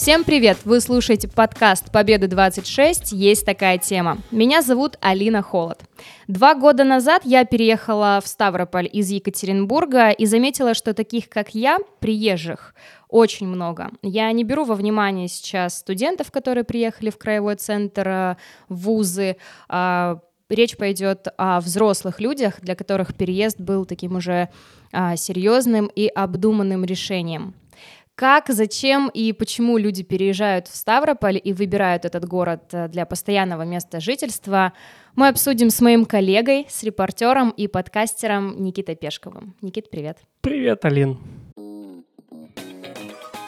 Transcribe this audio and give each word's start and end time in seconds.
Всем 0.00 0.24
привет! 0.24 0.56
Вы 0.64 0.80
слушаете 0.80 1.28
подкаст 1.28 1.92
«Победы 1.92 2.26
26. 2.26 3.12
Есть 3.12 3.44
такая 3.44 3.76
тема». 3.76 4.16
Меня 4.30 4.62
зовут 4.62 4.96
Алина 5.02 5.42
Холод. 5.42 5.82
Два 6.26 6.54
года 6.54 6.84
назад 6.84 7.20
я 7.26 7.44
переехала 7.44 8.18
в 8.24 8.26
Ставрополь 8.26 8.88
из 8.90 9.10
Екатеринбурга 9.10 10.08
и 10.08 10.24
заметила, 10.24 10.72
что 10.72 10.94
таких, 10.94 11.28
как 11.28 11.54
я, 11.54 11.76
приезжих, 11.98 12.74
очень 13.10 13.46
много. 13.46 13.90
Я 14.00 14.32
не 14.32 14.42
беру 14.42 14.64
во 14.64 14.74
внимание 14.74 15.28
сейчас 15.28 15.80
студентов, 15.80 16.32
которые 16.32 16.64
приехали 16.64 17.10
в 17.10 17.18
краевой 17.18 17.56
центр, 17.56 18.08
э, 18.08 18.36
вузы, 18.70 19.36
а, 19.68 20.20
речь 20.48 20.78
пойдет 20.78 21.28
о 21.36 21.60
взрослых 21.60 22.20
людях, 22.20 22.62
для 22.62 22.74
которых 22.74 23.14
переезд 23.14 23.60
был 23.60 23.84
таким 23.84 24.16
уже 24.16 24.48
а, 24.92 25.16
серьезным 25.16 25.90
и 25.94 26.06
обдуманным 26.06 26.86
решением. 26.86 27.54
Как, 28.20 28.50
зачем 28.50 29.08
и 29.08 29.32
почему 29.32 29.78
люди 29.78 30.02
переезжают 30.02 30.68
в 30.68 30.76
Ставрополь 30.76 31.40
и 31.42 31.54
выбирают 31.54 32.04
этот 32.04 32.26
город 32.26 32.64
э, 32.72 32.86
для 32.88 33.06
постоянного 33.06 33.62
места 33.62 33.98
жительства, 33.98 34.74
мы 35.16 35.28
обсудим 35.28 35.70
с 35.70 35.80
моим 35.80 36.04
коллегой, 36.04 36.66
с 36.68 36.82
репортером 36.82 37.48
и 37.48 37.66
подкастером 37.66 38.62
Никитой 38.62 38.94
Пешковым. 38.94 39.56
Никит, 39.62 39.88
привет. 39.88 40.18
Привет, 40.42 40.84
Алин. 40.84 41.18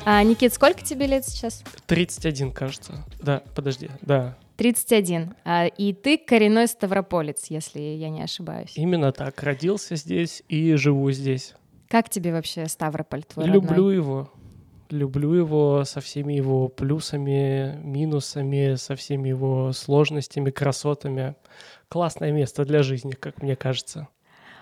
А, 0.07 0.23
Никит, 0.23 0.55
сколько 0.55 0.83
тебе 0.83 1.07
лет 1.07 1.27
сейчас? 1.27 1.63
31, 1.87 2.51
кажется. 2.51 3.05
Да, 3.21 3.43
подожди, 3.55 3.91
да. 4.01 4.39
31. 4.57 5.35
А, 5.45 5.67
и 5.67 5.93
ты 5.93 6.17
коренной 6.17 6.67
ставрополец, 6.67 7.49
если 7.51 7.79
я 7.79 8.09
не 8.09 8.23
ошибаюсь. 8.23 8.73
Именно 8.77 9.13
так. 9.13 9.43
Родился 9.43 9.97
здесь 9.97 10.43
и 10.49 10.77
живу 10.77 11.11
здесь. 11.11 11.53
Как 11.91 12.09
тебе 12.09 12.33
вообще 12.33 12.69
Ставрополь 12.69 13.25
твой 13.25 13.45
Люблю 13.45 13.69
родной? 13.69 13.97
его. 13.97 14.33
Люблю 14.93 15.33
его 15.33 15.85
со 15.85 16.03
всеми 16.03 16.35
его 16.35 16.69
плюсами, 16.69 17.81
минусами, 17.83 18.75
со 18.75 18.95
всеми 18.95 19.31
его 19.31 19.73
сложностями, 19.73 20.51
красотами. 20.51 21.35
Классное 21.89 22.31
место 22.31 22.67
для 22.67 22.83
жизни, 22.83 23.13
как 23.13 23.41
мне 23.41 23.57
кажется. 23.57 24.09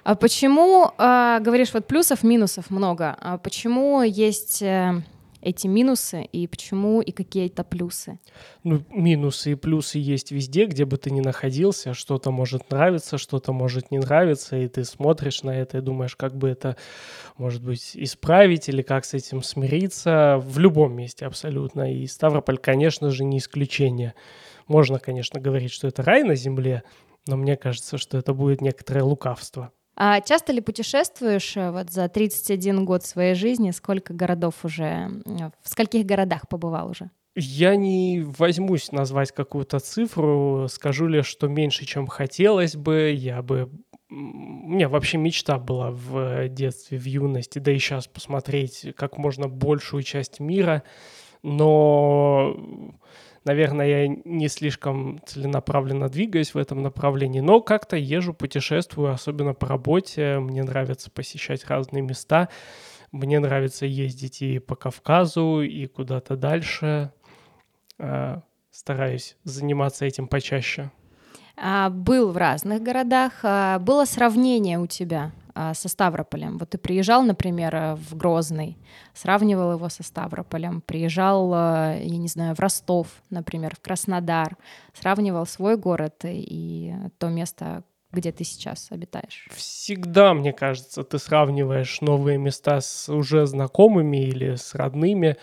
А 0.04 0.14
почему, 0.14 0.92
а, 0.98 1.40
говоришь, 1.40 1.74
вот 1.74 1.88
плюсов, 1.88 2.22
минусов 2.22 2.70
много, 2.70 3.16
а 3.20 3.38
почему 3.38 4.02
есть 4.02 4.62
э, 4.62 5.02
эти 5.42 5.66
минусы 5.66 6.22
и 6.22 6.46
почему 6.46 7.00
и 7.00 7.12
какие-то 7.12 7.64
плюсы? 7.64 8.18
Ну, 8.64 8.82
минусы 8.90 9.52
и 9.52 9.54
плюсы 9.54 9.98
есть 9.98 10.32
везде, 10.32 10.66
где 10.66 10.84
бы 10.84 10.96
ты 10.96 11.10
ни 11.10 11.20
находился. 11.20 11.94
Что-то 11.94 12.30
может 12.30 12.70
нравиться, 12.70 13.18
что-то 13.18 13.52
может 13.52 13.90
не 13.90 13.98
нравиться, 13.98 14.56
и 14.56 14.68
ты 14.68 14.84
смотришь 14.84 15.42
на 15.42 15.50
это 15.50 15.78
и 15.78 15.80
думаешь, 15.80 16.16
как 16.16 16.36
бы 16.36 16.48
это, 16.48 16.76
может 17.36 17.62
быть, 17.62 17.92
исправить 17.94 18.68
или 18.68 18.82
как 18.82 19.04
с 19.04 19.14
этим 19.14 19.42
смириться. 19.42 20.38
В 20.42 20.58
любом 20.58 20.94
месте 20.94 21.26
абсолютно. 21.26 21.92
И 21.92 22.06
Ставрополь, 22.06 22.58
конечно 22.58 23.10
же, 23.10 23.24
не 23.24 23.38
исключение. 23.38 24.14
Можно, 24.66 24.98
конечно, 24.98 25.40
говорить, 25.40 25.72
что 25.72 25.88
это 25.88 26.02
рай 26.02 26.22
на 26.22 26.34
земле, 26.34 26.84
но 27.26 27.36
мне 27.36 27.56
кажется, 27.56 27.98
что 27.98 28.18
это 28.18 28.34
будет 28.34 28.60
некоторое 28.60 29.02
лукавство. 29.02 29.72
А 30.02 30.22
часто 30.22 30.54
ли 30.54 30.62
путешествуешь 30.62 31.58
э, 31.58 31.70
вот 31.70 31.90
за 31.90 32.08
31 32.08 32.86
год 32.86 33.04
своей 33.04 33.34
жизни? 33.34 33.70
Сколько 33.70 34.14
городов 34.14 34.54
уже, 34.64 35.10
в 35.62 35.68
скольких 35.68 36.06
городах 36.06 36.48
побывал 36.48 36.88
уже? 36.88 37.10
Я 37.36 37.76
не 37.76 38.22
возьмусь 38.22 38.92
назвать 38.92 39.30
какую-то 39.30 39.78
цифру, 39.78 40.68
скажу 40.70 41.06
лишь, 41.06 41.26
что 41.26 41.48
меньше, 41.48 41.84
чем 41.84 42.06
хотелось 42.06 42.76
бы, 42.76 43.12
я 43.14 43.42
бы... 43.42 43.70
У 44.08 44.14
меня 44.14 44.88
вообще 44.88 45.18
мечта 45.18 45.58
была 45.58 45.90
в 45.90 46.48
детстве, 46.48 46.96
в 46.98 47.04
юности, 47.04 47.58
да 47.58 47.70
и 47.70 47.78
сейчас 47.78 48.06
посмотреть 48.06 48.94
как 48.96 49.18
можно 49.18 49.48
большую 49.48 50.02
часть 50.02 50.40
мира, 50.40 50.82
но, 51.42 52.56
наверное, 53.50 53.86
я 53.86 54.08
не 54.08 54.46
слишком 54.46 55.20
целенаправленно 55.26 56.08
двигаюсь 56.08 56.54
в 56.54 56.58
этом 56.58 56.82
направлении, 56.82 57.40
но 57.40 57.60
как-то 57.60 57.96
езжу, 57.96 58.32
путешествую, 58.32 59.12
особенно 59.12 59.54
по 59.54 59.66
работе, 59.66 60.38
мне 60.38 60.62
нравится 60.62 61.10
посещать 61.10 61.66
разные 61.66 62.02
места, 62.02 62.48
мне 63.10 63.40
нравится 63.40 63.86
ездить 63.86 64.40
и 64.40 64.60
по 64.60 64.76
Кавказу, 64.76 65.62
и 65.62 65.86
куда-то 65.86 66.36
дальше. 66.36 67.12
А, 67.98 68.42
Стараюсь 68.70 69.36
заниматься 69.42 70.04
этим 70.04 70.28
почаще. 70.28 70.92
А, 71.56 71.90
был 71.90 72.30
в 72.30 72.36
разных 72.36 72.82
городах. 72.82 73.40
А, 73.42 73.80
было 73.80 74.04
сравнение 74.04 74.78
у 74.78 74.86
тебя 74.86 75.32
со 75.54 75.88
Ставрополем? 75.88 76.58
Вот 76.58 76.70
ты 76.70 76.78
приезжал, 76.78 77.22
например, 77.22 77.74
э, 77.74 77.94
в 77.94 78.16
Грозный, 78.16 78.78
сравнивал 79.14 79.72
его 79.72 79.88
со 79.88 80.02
Ставрополем, 80.02 80.80
приезжал, 80.80 81.52
э, 81.52 82.02
я 82.04 82.16
не 82.18 82.28
знаю, 82.28 82.54
в 82.54 82.60
Ростов, 82.60 83.08
например, 83.30 83.74
в 83.76 83.80
Краснодар, 83.80 84.56
сравнивал 84.92 85.46
свой 85.46 85.76
город 85.76 86.24
и 86.24 86.94
то 87.18 87.28
место, 87.28 87.84
где 88.12 88.32
ты 88.32 88.44
сейчас 88.44 88.88
обитаешь. 88.90 89.48
Всегда, 89.54 90.34
мне 90.34 90.52
кажется, 90.52 91.04
ты 91.04 91.18
сравниваешь 91.18 92.00
новые 92.00 92.38
места 92.38 92.80
с 92.80 93.08
уже 93.08 93.46
знакомыми 93.46 94.18
или 94.18 94.56
с 94.56 94.74
родными. 94.74 95.36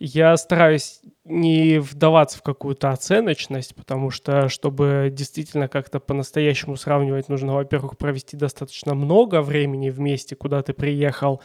Я 0.00 0.36
стараюсь 0.36 1.00
не 1.24 1.78
вдаваться 1.78 2.38
в 2.38 2.42
какую-то 2.42 2.90
оценочность, 2.90 3.74
потому 3.74 4.10
что, 4.10 4.48
чтобы 4.48 5.08
действительно 5.12 5.68
как-то 5.68 5.98
по-настоящему 5.98 6.76
сравнивать, 6.76 7.28
нужно, 7.28 7.54
во-первых, 7.54 7.98
провести 7.98 8.36
достаточно 8.36 8.94
много 8.94 9.42
времени 9.42 9.90
вместе, 9.90 10.36
куда 10.36 10.62
ты 10.62 10.72
приехал, 10.72 11.42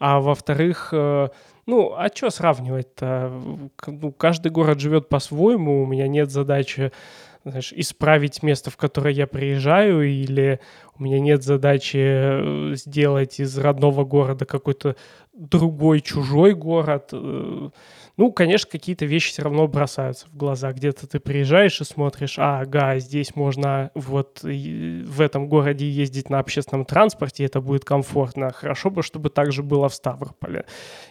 а 0.00 0.20
во-вторых, 0.20 0.88
э, 0.92 1.28
ну, 1.66 1.94
а 1.96 2.08
что 2.12 2.30
сравнивать-то? 2.30 3.32
Ну, 3.86 4.12
каждый 4.12 4.50
город 4.50 4.80
живет 4.80 5.08
по-своему, 5.08 5.82
у 5.82 5.86
меня 5.86 6.08
нет 6.08 6.30
задачи 6.30 6.90
знаешь, 7.44 7.72
исправить 7.74 8.42
место, 8.42 8.70
в 8.70 8.76
которое 8.76 9.14
я 9.14 9.26
приезжаю, 9.26 10.02
или 10.02 10.60
у 10.98 11.02
меня 11.02 11.20
нет 11.20 11.42
задачи 11.42 11.96
э, 11.98 12.74
сделать 12.76 13.40
из 13.40 13.56
родного 13.58 14.04
города 14.04 14.44
какой-то 14.44 14.96
другой, 15.32 16.00
чужой 16.00 16.54
город. 16.54 17.08
Э, 17.12 17.70
Ну, 18.18 18.30
конечно, 18.30 18.70
какие-то 18.70 19.06
вещи 19.06 19.30
все 19.30 19.42
равно 19.42 19.66
бросаются 19.66 20.26
в 20.28 20.36
глаза. 20.36 20.70
Где-то 20.72 21.06
ты 21.08 21.18
приезжаешь 21.18 21.80
и 21.80 21.84
смотришь, 21.84 22.38
ага, 22.38 22.98
здесь 22.98 23.34
можно 23.34 23.90
вот 23.94 24.42
в 24.42 25.20
этом 25.20 25.48
городе 25.48 25.88
ездить 25.88 26.28
на 26.28 26.38
общественном 26.38 26.84
транспорте, 26.84 27.44
это 27.44 27.60
будет 27.62 27.84
комфортно. 27.86 28.52
Хорошо 28.52 28.90
бы, 28.90 29.02
чтобы 29.02 29.30
так 29.30 29.50
же 29.52 29.62
было 29.62 29.88
в 29.88 29.94
Ставрополе. 29.94 30.66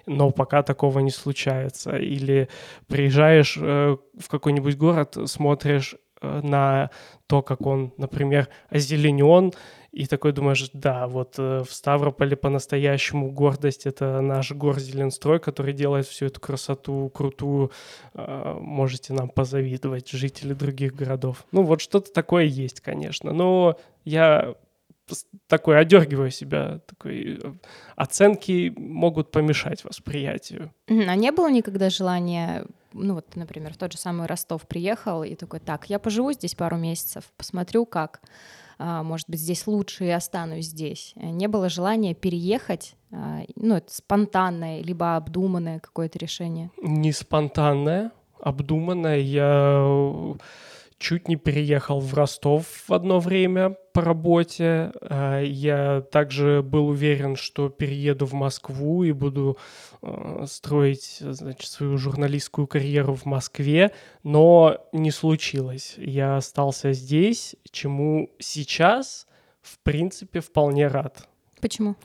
Но 0.06 0.30
пока 0.30 0.62
такого 0.62 1.00
не 1.00 1.12
случается. 1.12 1.98
Или 1.98 2.48
приезжаешь 2.88 3.58
э, 3.60 3.98
в 4.20 4.28
какой-нибудь 4.30 4.78
город, 4.78 5.18
смотришь 5.26 5.96
на 6.22 6.90
то, 7.28 7.42
как 7.42 7.66
он, 7.66 7.94
например, 7.98 8.48
озеленен, 8.70 9.52
и 9.92 10.06
такой 10.06 10.32
думаешь, 10.32 10.70
да, 10.74 11.08
вот 11.08 11.36
э, 11.38 11.64
в 11.68 11.74
Ставрополе 11.74 12.38
по-настоящему 12.38 13.30
гордость— 13.30 13.86
это 13.86 14.22
наш 14.22 14.54
горзеленстрой, 14.54 15.40
который 15.42 15.74
делает 15.74 16.08
всю 16.08 16.28
эту 16.28 16.40
красоту 16.40 17.12
крутую. 17.14 17.72
Э, 18.14 18.58
Можете 18.58 19.12
нам 19.12 19.28
позавидовать, 19.28 20.10
жители 20.10 20.54
других 20.54 20.96
городов. 20.96 21.46
Ну, 21.52 21.64
вот 21.64 21.82
что-то 21.82 22.14
такое 22.14 22.46
есть, 22.46 22.80
конечно. 22.80 23.34
Но 23.34 23.78
я 24.06 24.56
такой 25.48 25.78
одергиваю 25.78 26.32
себя, 26.32 26.80
такой 26.88 27.40
э, 27.44 27.54
оценки 27.98 28.74
могут 28.78 29.32
помешать 29.32 29.84
восприятию. 29.84 30.74
А 30.88 31.16
не 31.16 31.32
было 31.34 31.52
никогда 31.52 31.90
желания, 31.90 32.66
ну 32.94 33.16
вот, 33.16 33.36
например, 33.36 33.74
в 33.74 33.78
тот 33.78 33.92
же 33.94 33.98
самый 33.98 34.28
Ростов 34.28 34.68
приехал 34.68 35.24
и 35.24 35.36
такой, 35.36 35.60
так, 35.60 35.90
я 35.90 36.00
поживу 36.00 36.32
здесь 36.34 36.56
пару 36.56 36.78
месяцев, 36.78 37.26
посмотрю, 37.38 37.86
как, 37.86 38.22
а, 38.78 39.04
может 39.04 39.30
быть, 39.30 39.40
здесь 39.40 39.68
лучше 39.68 40.06
и 40.06 40.10
останусь 40.10 40.66
здесь. 40.66 41.14
Не 41.16 41.48
было 41.48 41.70
желания 41.70 42.14
переехать, 42.14 42.96
а, 43.12 43.42
ну, 43.56 43.76
это 43.76 43.94
спонтанное, 43.94 44.82
либо 44.82 45.16
обдуманное 45.16 45.80
какое-то 45.80 46.20
решение. 46.20 46.72
не 46.82 47.12
спонтанное, 47.12 48.12
обдуманное. 48.40 49.20
Я 49.20 50.36
чуть 51.02 51.28
не 51.28 51.36
переехал 51.36 52.00
в 52.00 52.14
Ростов 52.14 52.66
в 52.88 52.94
одно 52.94 53.20
время 53.20 53.76
по 53.92 54.02
работе. 54.02 54.92
А, 55.02 55.42
Я 55.42 56.02
также 56.02 56.62
был 56.62 56.88
уверен, 56.88 57.36
что 57.36 57.70
перееду 57.70 58.26
в 58.26 58.34
Москву 58.34 59.04
и 59.04 59.12
буду 59.12 59.58
э, 60.02 60.46
строить, 60.48 61.18
значит, 61.20 61.70
свою 61.70 61.98
журналистскую 61.98 62.68
карьеру 62.68 63.16
в 63.16 63.26
Москве, 63.26 63.92
но 64.24 64.78
не 64.94 65.12
случилось. 65.12 65.96
Я 65.98 66.38
остался 66.38 66.94
здесь, 66.94 67.56
чему 67.72 68.30
сейчас, 68.38 69.28
в 69.62 69.80
принципе, 69.80 70.40
вполне 70.40 70.88
рад. 70.88 71.28
Почему? 71.62 71.96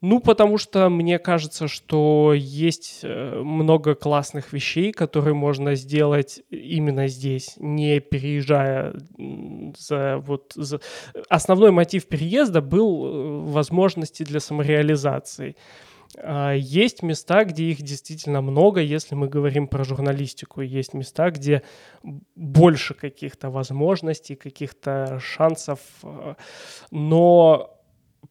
Ну, 0.00 0.20
потому 0.20 0.56
что 0.56 0.88
мне 0.88 1.18
кажется, 1.18 1.68
что 1.68 2.32
есть 2.34 3.00
э, 3.02 3.40
много 3.42 3.94
классных 3.94 4.52
вещей, 4.52 4.92
которые 4.92 5.34
можно 5.34 5.74
сделать 5.74 6.42
именно 6.48 7.06
здесь, 7.06 7.54
не 7.58 8.00
переезжая 8.00 8.94
за 9.76 10.16
вот 10.18 10.52
за... 10.54 10.80
Основной 11.28 11.70
мотив 11.70 12.06
переезда 12.06 12.62
был 12.62 13.04
э, 13.04 13.50
возможности 13.50 14.22
для 14.22 14.40
самореализации. 14.40 15.54
А, 16.16 16.54
есть 16.54 17.02
места, 17.02 17.44
где 17.44 17.64
их 17.64 17.82
действительно 17.82 18.40
много, 18.40 18.80
если 18.80 19.14
мы 19.14 19.28
говорим 19.28 19.68
про 19.68 19.84
журналистику. 19.84 20.60
Есть 20.60 20.94
места, 20.94 21.30
где 21.30 21.62
больше 22.34 22.94
каких-то 22.94 23.50
возможностей, 23.50 24.34
каких-то 24.34 25.20
шансов. 25.20 25.80
А, 26.02 26.36
но 26.90 27.79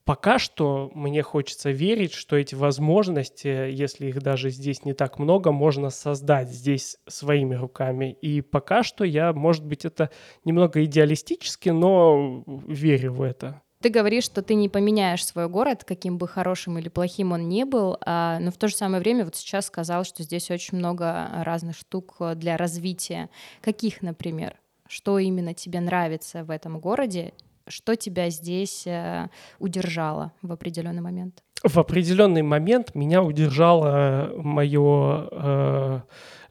пока 0.10 0.40
что 0.40 0.90
мне 0.96 1.22
хочется 1.22 1.70
верить, 1.70 2.14
что 2.14 2.36
эти 2.36 2.56
возможности, 2.56 3.48
если 3.48 4.08
их 4.08 4.24
даже 4.24 4.50
здесь 4.50 4.84
не 4.84 4.94
так 4.94 5.20
много, 5.20 5.52
можно 5.52 5.92
создать 5.92 6.50
здесь 6.50 6.98
своими 7.08 7.54
руками. 7.54 8.18
И 8.20 8.42
пока 8.42 8.82
что 8.82 9.04
я, 9.04 9.34
может 9.34 9.64
быть, 9.64 9.86
это 9.86 10.10
немного 10.46 10.84
идеалистически, 10.84 11.70
но 11.70 12.44
верю 12.48 13.14
в 13.14 13.22
это. 13.22 13.62
Ты 13.84 13.90
говоришь, 13.90 14.24
что 14.24 14.42
ты 14.42 14.56
не 14.56 14.68
поменяешь 14.68 15.24
свой 15.24 15.48
город, 15.48 15.84
каким 15.84 16.18
бы 16.18 16.28
хорошим 16.28 16.80
или 16.80 16.90
плохим 16.90 17.32
он 17.32 17.48
ни 17.48 17.64
был, 17.64 18.00
а, 18.04 18.40
но 18.40 18.50
в 18.50 18.58
то 18.58 18.68
же 18.68 18.76
самое 18.76 19.04
время 19.04 19.26
вот 19.26 19.36
сейчас 19.36 19.68
сказал, 19.68 20.06
что 20.06 20.24
здесь 20.24 20.50
очень 20.50 20.80
много 20.80 21.30
разных 21.44 21.78
штук 21.78 22.16
для 22.34 22.58
развития. 22.58 23.30
Каких, 23.62 24.02
например? 24.02 24.56
Что 24.88 25.20
именно 25.20 25.54
тебе 25.54 25.80
нравится 25.82 26.44
в 26.44 26.50
этом 26.50 26.80
городе? 26.80 27.32
Что 27.70 27.96
тебя 27.96 28.30
здесь 28.30 28.88
э, 28.88 29.30
удержало 29.60 30.34
в 30.42 30.52
определенный 30.52 31.02
момент? 31.02 31.44
В 31.64 31.78
определенный 31.78 32.42
момент 32.42 32.96
меня 32.96 33.22
удержало 33.22 34.32
мое 34.38 35.28
э, 35.32 36.02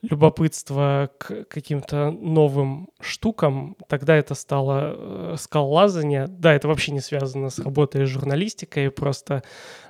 любопытство 0.01 1.09
к 1.17 1.45
каким-то 1.45 2.11
новым 2.11 2.89
штукам. 3.01 3.75
Тогда 3.87 4.15
это 4.15 4.33
стало 4.33 4.93
э, 4.95 5.35
скалолазание. 5.37 6.27
Да, 6.27 6.53
это 6.53 6.67
вообще 6.67 6.91
не 6.91 7.01
связано 7.01 7.49
с 7.49 7.59
работой 7.59 8.05
с 8.05 8.09
журналистикой, 8.09 8.91
просто 8.91 9.43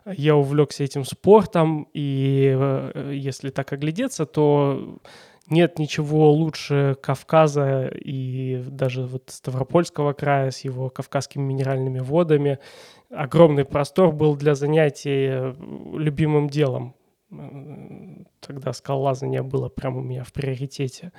я 0.06 0.36
увлекся 0.36 0.84
этим 0.84 1.06
спортом, 1.06 1.88
и 1.94 2.56
э, 2.58 3.12
если 3.14 3.50
так 3.50 3.72
оглядеться, 3.74 4.26
то 4.26 5.00
нет 5.52 5.80
ничего 5.80 6.32
лучше 6.32 6.98
Кавказа 7.02 7.88
и 7.88 8.64
даже 8.68 9.06
вот 9.06 9.24
Ставропольского 9.28 10.14
края 10.14 10.52
с 10.52 10.62
его 10.62 10.90
кавказскими 10.90 11.44
минеральными 11.44 12.00
водами. 12.00 12.60
Огромный 13.10 13.66
простор 13.66 14.12
был 14.12 14.36
для 14.36 14.56
занятий 14.56 15.28
э, 15.30 15.54
любимым 15.94 16.50
делом 16.50 16.96
тогда 18.40 18.74
скалолазание 18.74 19.44
было 19.44 19.70
прямо 19.70 20.00
у 20.00 20.04
меня 20.04 20.24
в 20.24 20.34
приоритете. 20.34 21.12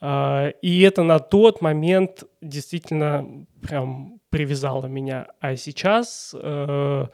А, 0.00 0.48
и 0.62 0.80
это 0.82 1.02
на 1.02 1.18
тот 1.18 1.60
момент 1.60 2.24
действительно 2.40 3.46
прям 3.60 4.20
привязало 4.30 4.86
меня. 4.86 5.28
А 5.40 5.56
сейчас 5.56 6.34
э, 6.38 7.06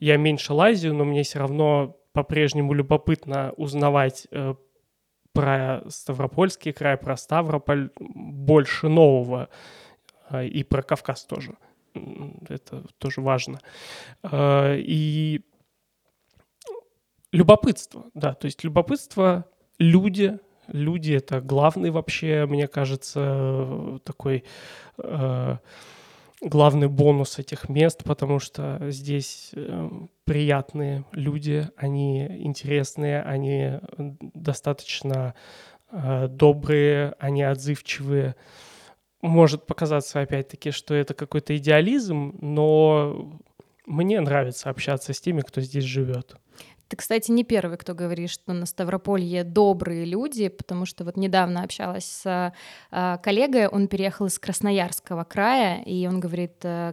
я 0.00 0.16
меньше 0.16 0.52
лазю, 0.52 0.94
но 0.94 1.04
мне 1.04 1.22
все 1.22 1.40
равно 1.40 1.96
по-прежнему 2.12 2.72
любопытно 2.72 3.52
узнавать 3.56 4.26
э, 4.30 4.54
про 5.32 5.82
Ставропольский 5.88 6.72
край, 6.72 6.96
про 6.96 7.16
Ставрополь 7.16 7.90
больше 7.98 8.88
нового. 8.88 9.48
Э, 10.30 10.46
и 10.46 10.62
про 10.64 10.82
Кавказ 10.82 11.24
тоже. 11.24 11.56
Это 12.48 12.84
тоже 12.98 13.20
важно. 13.20 13.60
И 14.32 15.42
Любопытство, 17.32 18.04
да, 18.12 18.34
то 18.34 18.44
есть 18.44 18.62
любопытство, 18.62 19.46
люди, 19.78 20.38
люди 20.66 21.14
это 21.14 21.40
главный 21.40 21.90
вообще, 21.90 22.44
мне 22.46 22.68
кажется, 22.68 23.98
такой 24.04 24.44
э, 24.98 25.56
главный 26.42 26.88
бонус 26.88 27.38
этих 27.38 27.68
мест, 27.68 28.02
потому 28.04 28.38
что 28.38 28.78
здесь 28.90 29.50
э, 29.54 29.90
приятные 30.24 31.04
люди, 31.12 31.68
они 31.76 32.26
интересные, 32.26 33.22
они 33.22 33.78
достаточно 33.96 35.34
э, 35.90 36.26
добрые, 36.28 37.14
они 37.18 37.42
отзывчивые. 37.42 38.34
Может 39.20 39.66
показаться 39.66 40.20
опять-таки, 40.20 40.72
что 40.72 40.94
это 40.94 41.14
какой-то 41.14 41.56
идеализм, 41.56 42.36
но 42.40 43.40
мне 43.86 44.20
нравится 44.20 44.68
общаться 44.68 45.12
с 45.12 45.20
теми, 45.20 45.42
кто 45.42 45.60
здесь 45.60 45.84
живет. 45.84 46.36
Ты, 46.92 46.96
кстати, 46.96 47.30
не 47.30 47.42
первый, 47.42 47.78
кто 47.78 47.94
говорит, 47.94 48.28
что 48.28 48.52
на 48.52 48.66
Ставрополье 48.66 49.44
добрые 49.44 50.04
люди, 50.04 50.48
потому 50.48 50.84
что 50.84 51.04
вот 51.04 51.16
недавно 51.16 51.62
общалась 51.62 52.04
с 52.04 52.52
э, 52.90 53.18
коллегой, 53.22 53.66
он 53.66 53.88
переехал 53.88 54.26
из 54.26 54.38
Красноярского 54.38 55.24
края, 55.24 55.80
и 55.84 56.06
он 56.06 56.20
говорит, 56.20 56.62
э, 56.64 56.92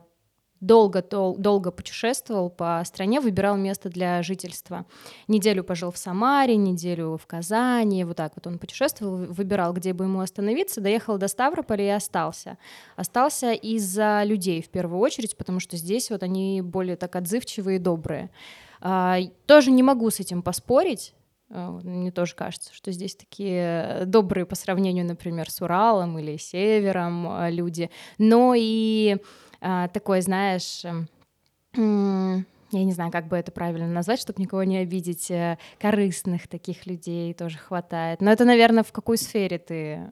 долго, 0.61 1.01
дол, 1.01 1.35
долго 1.35 1.71
путешествовал 1.71 2.49
по 2.49 2.81
стране, 2.85 3.19
выбирал 3.19 3.57
место 3.57 3.89
для 3.89 4.23
жительства. 4.23 4.85
Неделю 5.27 5.65
пожил 5.65 5.91
в 5.91 5.97
Самаре, 5.97 6.55
неделю 6.55 7.19
в 7.21 7.27
Казани, 7.27 8.05
вот 8.05 8.15
так 8.15 8.31
вот 8.37 8.47
он 8.47 8.57
путешествовал, 8.57 9.17
выбирал, 9.17 9.73
где 9.73 9.91
бы 9.91 10.05
ему 10.05 10.21
остановиться, 10.21 10.79
доехал 10.79 11.17
до 11.17 11.27
Ставрополя 11.27 11.83
и 11.83 11.89
остался. 11.89 12.57
Остался 12.95 13.51
из-за 13.51 14.21
людей 14.23 14.61
в 14.61 14.69
первую 14.69 15.01
очередь, 15.01 15.35
потому 15.35 15.59
что 15.59 15.75
здесь 15.75 16.09
вот 16.09 16.23
они 16.23 16.61
более 16.61 16.95
так 16.95 17.17
отзывчивые 17.17 17.75
и 17.75 17.79
добрые. 17.79 18.29
А, 18.81 19.19
тоже 19.45 19.71
не 19.71 19.83
могу 19.83 20.09
с 20.09 20.19
этим 20.19 20.41
поспорить. 20.41 21.13
А, 21.49 21.79
мне 21.83 22.11
тоже 22.11 22.35
кажется, 22.35 22.73
что 22.73 22.91
здесь 22.91 23.15
такие 23.15 24.03
добрые 24.05 24.45
по 24.45 24.55
сравнению, 24.55 25.05
например, 25.05 25.49
с 25.49 25.61
Уралом 25.61 26.17
или 26.19 26.37
Севером 26.37 27.27
а, 27.27 27.49
люди. 27.49 27.89
Но 28.17 28.53
и 28.55 29.17
такой, 29.59 30.21
знаешь, 30.21 30.85
я 30.85 31.03
не 32.71 32.93
знаю, 32.93 33.11
как 33.11 33.27
бы 33.27 33.35
это 33.35 33.51
правильно 33.51 33.89
назвать, 33.89 34.21
чтобы 34.21 34.41
никого 34.41 34.63
не 34.63 34.77
обидеть, 34.77 35.29
э, 35.31 35.57
корыстных 35.79 36.47
таких 36.47 36.85
людей 36.85 37.33
тоже 37.33 37.57
хватает. 37.57 38.21
Но 38.21 38.31
это, 38.31 38.45
наверное, 38.45 38.83
в 38.83 38.93
какой 38.93 39.17
сфере 39.17 39.57
ты 39.57 40.11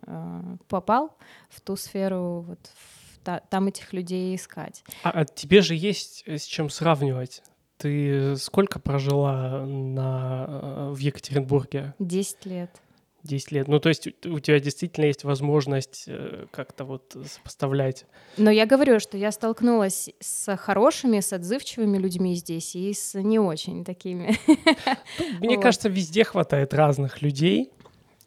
попал? 0.67 1.17
В 1.47 1.61
ту 1.61 1.77
сферу, 1.77 2.43
вот 2.45 2.59
в, 3.23 3.41
там 3.49 3.67
этих 3.67 3.93
людей 3.93 4.35
искать. 4.35 4.83
А, 5.03 5.11
а 5.11 5.23
тебе 5.23 5.61
же 5.61 5.75
есть 5.75 6.27
с 6.27 6.43
чем 6.43 6.69
сравнивать. 6.69 7.41
Ты 7.77 8.35
сколько 8.37 8.79
прожила 8.79 9.65
на, 9.65 10.45
э, 10.47 10.89
в 10.93 10.97
Екатеринбурге? 10.97 11.93
Десять 11.99 12.45
лет. 12.45 12.71
Десять 13.23 13.51
лет. 13.51 13.67
Ну, 13.67 13.79
то 13.79 13.89
есть 13.89 14.07
у 14.25 14.39
тебя 14.39 14.59
действительно 14.59 15.05
есть 15.05 15.23
возможность 15.23 16.05
э, 16.07 16.45
как-то 16.51 16.85
вот 16.85 17.15
сопоставлять. 17.25 18.05
Но 18.37 18.49
я 18.49 18.65
говорю, 18.65 18.99
что 18.99 19.17
я 19.17 19.31
столкнулась 19.31 20.09
с 20.19 20.55
хорошими, 20.55 21.19
с 21.19 21.33
отзывчивыми 21.33 21.97
людьми 21.97 22.35
здесь 22.35 22.75
и 22.75 22.93
с 22.93 23.19
не 23.19 23.37
очень 23.37 23.83
такими. 23.83 24.37
Ну, 24.47 25.45
мне 25.45 25.57
кажется, 25.61 25.89
везде 25.89 26.23
хватает 26.23 26.73
разных 26.73 27.21
людей. 27.21 27.71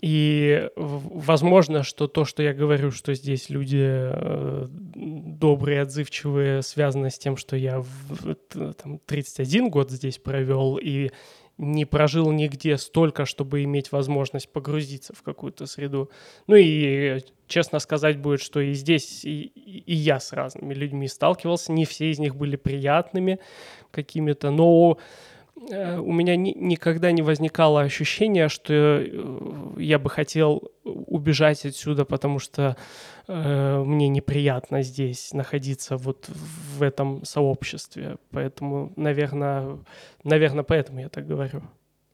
И 0.00 0.68
возможно, 0.76 1.82
что 1.82 2.06
то, 2.06 2.24
что 2.24 2.42
я 2.42 2.54
говорю, 2.54 2.90
что 2.90 3.14
здесь 3.14 3.50
люди 3.50 3.82
э, 3.82 4.66
добрые, 4.70 5.82
отзывчивые, 5.82 6.62
связано 6.62 7.10
с 7.10 7.18
тем, 7.18 7.36
что 7.36 7.56
я 7.56 7.80
в, 7.80 8.34
там, 8.74 8.98
31 9.06 9.68
год 9.68 9.90
здесь 9.90 10.18
провел 10.18 10.78
и 10.78 11.10
не 11.58 11.84
прожил 11.84 12.32
нигде 12.32 12.78
столько, 12.78 13.26
чтобы 13.26 13.62
иметь 13.64 13.92
возможность 13.92 14.50
погрузиться 14.50 15.14
в 15.14 15.22
какую-то 15.22 15.66
среду. 15.66 16.10
Ну 16.46 16.56
и 16.56 17.20
честно 17.46 17.78
сказать 17.80 18.18
будет, 18.18 18.40
что 18.40 18.60
и 18.60 18.72
здесь 18.72 19.26
и, 19.26 19.42
и 19.42 19.94
я 19.94 20.20
с 20.20 20.32
разными 20.32 20.72
людьми 20.72 21.06
сталкивался, 21.06 21.72
не 21.72 21.84
все 21.84 22.10
из 22.10 22.18
них 22.18 22.34
были 22.34 22.56
приятными 22.56 23.40
какими-то, 23.90 24.50
но 24.50 24.96
у 25.60 26.12
меня 26.12 26.36
ни, 26.36 26.52
никогда 26.56 27.12
не 27.12 27.22
возникало 27.22 27.82
ощущения, 27.82 28.48
что 28.48 28.72
э, 28.72 29.74
я 29.78 29.98
бы 29.98 30.08
хотел 30.08 30.70
убежать 30.84 31.66
отсюда, 31.66 32.04
потому 32.04 32.38
что 32.38 32.76
э, 33.28 33.82
мне 33.84 34.08
неприятно 34.08 34.82
здесь 34.82 35.32
находиться 35.34 35.96
вот 35.96 36.28
в 36.28 36.82
этом 36.82 37.24
сообществе. 37.24 38.16
Поэтому, 38.30 38.92
наверное, 38.96 39.78
наверное, 40.24 40.64
поэтому 40.64 41.00
я 41.00 41.08
так 41.08 41.26
говорю. 41.26 41.62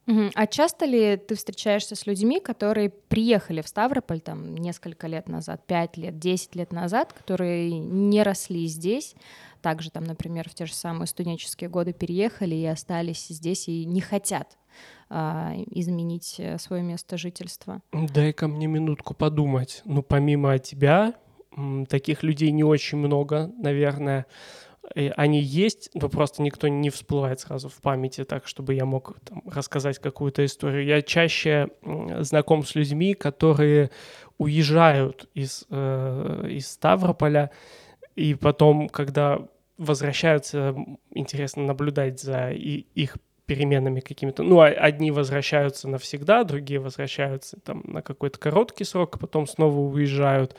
А 0.06 0.46
часто 0.46 0.84
ли 0.84 1.16
ты 1.16 1.34
встречаешься 1.34 1.96
с 1.96 2.06
людьми, 2.06 2.40
которые 2.40 2.90
приехали 2.90 3.60
в 3.60 3.68
Ставрополь 3.68 4.20
там 4.20 4.56
несколько 4.56 5.06
лет 5.06 5.28
назад, 5.28 5.66
пять 5.66 5.96
лет, 5.96 6.18
десять 6.18 6.54
лет 6.54 6.72
назад, 6.72 7.12
которые 7.12 7.78
не 7.78 8.22
росли 8.22 8.66
здесь, 8.66 9.14
также 9.62 9.90
там, 9.90 10.04
например, 10.04 10.48
в 10.48 10.54
те 10.54 10.66
же 10.66 10.74
самые 10.74 11.08
студенческие 11.08 11.68
годы 11.68 11.92
переехали 11.92 12.54
и 12.54 12.66
остались 12.66 13.26
здесь 13.26 13.68
и 13.68 13.84
не 13.84 14.00
хотят 14.00 14.56
а, 15.08 15.54
изменить 15.70 16.36
э, 16.38 16.58
свое 16.58 16.82
место 16.82 17.16
жительства. 17.16 17.80
Дай-ка 17.92 18.46
мне 18.46 18.68
минутку 18.68 19.14
подумать. 19.14 19.82
Ну, 19.84 20.02
помимо 20.02 20.58
тебя, 20.58 21.14
таких 21.88 22.22
людей 22.22 22.50
не 22.50 22.64
очень 22.64 22.98
много, 22.98 23.50
наверное. 23.58 24.26
Они 24.94 25.40
есть, 25.40 25.90
но 25.94 26.08
просто 26.08 26.42
никто 26.42 26.68
не 26.68 26.90
всплывает 26.90 27.40
сразу 27.40 27.68
в 27.68 27.80
памяти 27.80 28.24
так, 28.24 28.46
чтобы 28.46 28.74
я 28.74 28.84
мог 28.84 29.16
там, 29.24 29.42
рассказать 29.46 29.98
какую-то 29.98 30.44
историю. 30.44 30.84
Я 30.84 31.02
чаще 31.02 31.68
знаком 32.20 32.64
с 32.64 32.74
людьми, 32.74 33.14
которые 33.14 33.90
уезжают 34.38 35.28
из, 35.34 35.66
э, 35.70 36.46
из 36.50 36.68
Ставрополя, 36.68 37.50
и 38.14 38.34
потом, 38.34 38.88
когда 38.88 39.40
возвращаются, 39.78 40.74
интересно 41.10 41.64
наблюдать 41.64 42.20
за 42.20 42.50
и, 42.50 42.86
их 42.94 43.16
переменами 43.46 44.00
какими-то. 44.00 44.42
Ну, 44.42 44.60
а 44.60 44.66
одни 44.66 45.10
возвращаются 45.10 45.88
навсегда, 45.88 46.44
другие 46.44 46.80
возвращаются 46.80 47.58
там 47.60 47.82
на 47.84 48.02
какой-то 48.02 48.38
короткий 48.38 48.84
срок, 48.84 49.16
а 49.16 49.18
потом 49.18 49.46
снова 49.46 49.78
уезжают. 49.78 50.56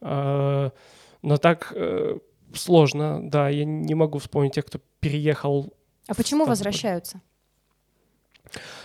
А, 0.00 0.70
но 1.22 1.36
так 1.36 1.72
э, 1.74 2.18
сложно, 2.56 3.20
да, 3.22 3.48
я 3.48 3.64
не 3.64 3.94
могу 3.94 4.18
вспомнить 4.18 4.54
тех, 4.54 4.66
кто 4.66 4.80
переехал. 5.00 5.72
А 6.08 6.14
почему 6.14 6.44
возвращаются? 6.44 7.20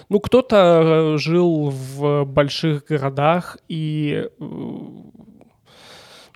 Ну, 0.09 0.19
кто-то 0.19 1.15
э, 1.15 1.17
жил 1.17 1.69
в 1.69 2.25
больших 2.25 2.85
городах 2.85 3.57
и 3.67 4.27
э, 4.27 4.29
ну, 4.39 5.13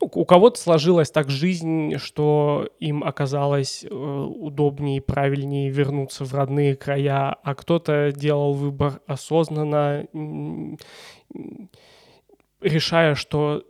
у 0.01 0.25
кого-то 0.25 0.59
сложилась 0.59 1.11
так 1.11 1.29
жизнь, 1.29 1.97
что 1.97 2.67
им 2.79 3.03
оказалось 3.03 3.83
э, 3.83 3.87
удобнее 3.89 4.97
и 4.97 5.01
правильнее 5.01 5.69
вернуться 5.69 6.25
в 6.25 6.33
родные 6.33 6.75
края, 6.75 7.35
а 7.41 7.55
кто-то 7.55 8.11
делал 8.11 8.53
выбор 8.53 9.01
осознанно, 9.07 10.07
решая, 12.61 13.15
что 13.15 13.63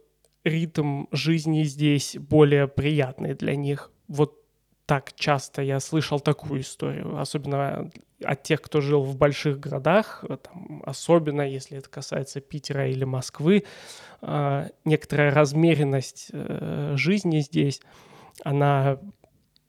ритм 0.43 1.05
жизни 1.11 1.63
здесь 1.63 2.17
более 2.19 2.67
приятный 2.67 3.33
для 3.33 3.55
них. 3.55 3.91
Вот 4.07 4.39
так 4.85 5.13
часто 5.15 5.61
я 5.61 5.79
слышал 5.79 6.19
такую 6.19 6.61
историю, 6.61 7.17
особенно 7.17 7.89
от 8.23 8.43
тех, 8.43 8.61
кто 8.61 8.81
жил 8.81 9.03
в 9.03 9.15
больших 9.15 9.59
городах, 9.59 10.23
там, 10.43 10.83
особенно 10.85 11.41
если 11.41 11.77
это 11.77 11.89
касается 11.89 12.41
Питера 12.41 12.89
или 12.89 13.05
Москвы, 13.05 13.63
э, 14.21 14.69
некоторая 14.83 15.33
размеренность 15.33 16.29
э, 16.31 16.93
жизни 16.97 17.39
здесь, 17.39 17.81
она 18.43 18.99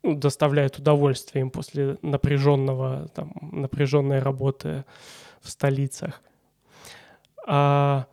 ну, 0.03 0.15
доставляет 0.15 0.77
удовольствие 0.79 1.41
им 1.41 1.49
после 1.49 1.97
напряженного, 2.01 3.07
там, 3.09 3.33
напряженной 3.41 4.19
работы 4.19 4.85
в 5.41 5.49
столицах. 5.49 6.21
А, 7.47 8.07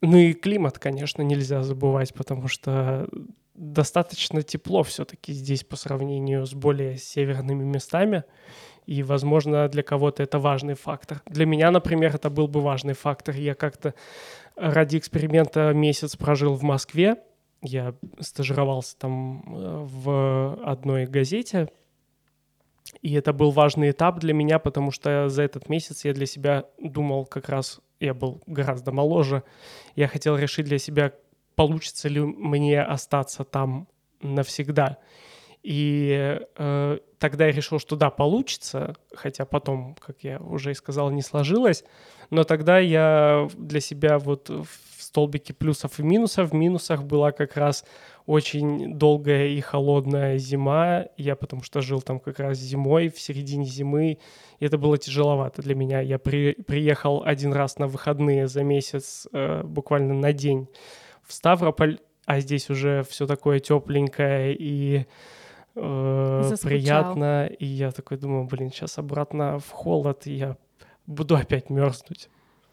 ну 0.00 0.16
и 0.16 0.32
климат, 0.32 0.78
конечно, 0.78 1.22
нельзя 1.22 1.62
забывать, 1.62 2.14
потому 2.14 2.48
что 2.48 3.08
достаточно 3.54 4.42
тепло 4.42 4.82
все-таки 4.82 5.32
здесь 5.32 5.64
по 5.64 5.76
сравнению 5.76 6.46
с 6.46 6.54
более 6.54 6.96
северными 6.96 7.64
местами. 7.64 8.24
И, 8.86 9.02
возможно, 9.02 9.68
для 9.68 9.82
кого-то 9.82 10.22
это 10.22 10.38
важный 10.38 10.74
фактор. 10.74 11.20
Для 11.26 11.44
меня, 11.44 11.70
например, 11.70 12.14
это 12.14 12.30
был 12.30 12.48
бы 12.48 12.60
важный 12.62 12.94
фактор. 12.94 13.34
Я 13.34 13.54
как-то 13.54 13.94
ради 14.56 14.96
эксперимента 14.96 15.72
месяц 15.74 16.16
прожил 16.16 16.54
в 16.54 16.62
Москве. 16.62 17.16
Я 17.60 17.94
стажировался 18.20 18.96
там 18.96 19.42
э, 19.46 19.86
в 19.90 20.58
одной 20.64 21.04
газете. 21.04 21.68
И 23.02 23.14
это 23.14 23.32
был 23.32 23.50
важный 23.50 23.90
этап 23.90 24.18
для 24.18 24.34
меня, 24.34 24.58
потому 24.58 24.90
что 24.90 25.28
за 25.28 25.42
этот 25.42 25.68
месяц 25.68 26.04
я 26.04 26.12
для 26.12 26.26
себя 26.26 26.66
думал 26.78 27.26
как 27.26 27.48
раз, 27.48 27.80
я 28.00 28.14
был 28.14 28.42
гораздо 28.46 28.92
моложе. 28.92 29.42
Я 29.96 30.08
хотел 30.08 30.36
решить 30.36 30.66
для 30.66 30.78
себя, 30.78 31.12
получится 31.54 32.08
ли 32.08 32.20
мне 32.20 32.82
остаться 32.82 33.44
там 33.44 33.88
навсегда. 34.20 34.98
И 35.62 36.40
э, 36.56 36.98
тогда 37.18 37.46
я 37.46 37.52
решил, 37.52 37.78
что 37.78 37.96
да, 37.96 38.10
получится, 38.10 38.94
хотя 39.14 39.44
потом, 39.44 39.96
как 40.00 40.22
я 40.22 40.38
уже 40.38 40.70
и 40.70 40.74
сказал, 40.74 41.10
не 41.10 41.22
сложилось. 41.22 41.84
Но 42.30 42.44
тогда 42.44 42.78
я 42.78 43.48
для 43.56 43.80
себя 43.80 44.18
вот 44.18 44.50
столбике 45.08 45.52
плюсов 45.52 45.98
и 45.98 46.02
минусов, 46.02 46.50
в 46.50 46.54
минусах 46.54 47.02
была 47.02 47.32
как 47.32 47.56
раз 47.56 47.84
очень 48.26 48.94
долгая 48.98 49.48
и 49.48 49.60
холодная 49.60 50.38
зима. 50.38 51.06
Я 51.16 51.34
потому 51.34 51.62
что 51.62 51.80
жил 51.80 52.02
там 52.02 52.20
как 52.20 52.38
раз 52.38 52.58
зимой, 52.58 53.08
в 53.08 53.18
середине 53.18 53.64
зимы. 53.64 54.18
И 54.60 54.64
это 54.64 54.78
было 54.78 54.98
тяжеловато 54.98 55.62
для 55.62 55.74
меня. 55.74 56.00
Я 56.00 56.18
при, 56.18 56.52
приехал 56.52 57.22
один 57.24 57.52
раз 57.52 57.78
на 57.78 57.86
выходные 57.86 58.46
за 58.46 58.62
месяц, 58.62 59.26
э, 59.32 59.62
буквально 59.64 60.14
на 60.14 60.32
день 60.32 60.68
в 61.26 61.32
Ставрополь, 61.32 61.98
а 62.26 62.40
здесь 62.40 62.68
уже 62.70 63.02
все 63.08 63.26
такое 63.26 63.60
тепленькое 63.60 64.54
и 64.54 65.06
э, 65.74 66.54
приятно. 66.62 67.46
И 67.46 67.64
я 67.64 67.92
такой 67.92 68.18
думаю, 68.18 68.44
блин, 68.44 68.70
сейчас 68.70 68.98
обратно 68.98 69.58
в 69.58 69.70
холод, 69.70 70.26
и 70.26 70.34
я 70.34 70.56
буду 71.06 71.34
опять 71.34 71.70
мерзнуть. 71.70 72.28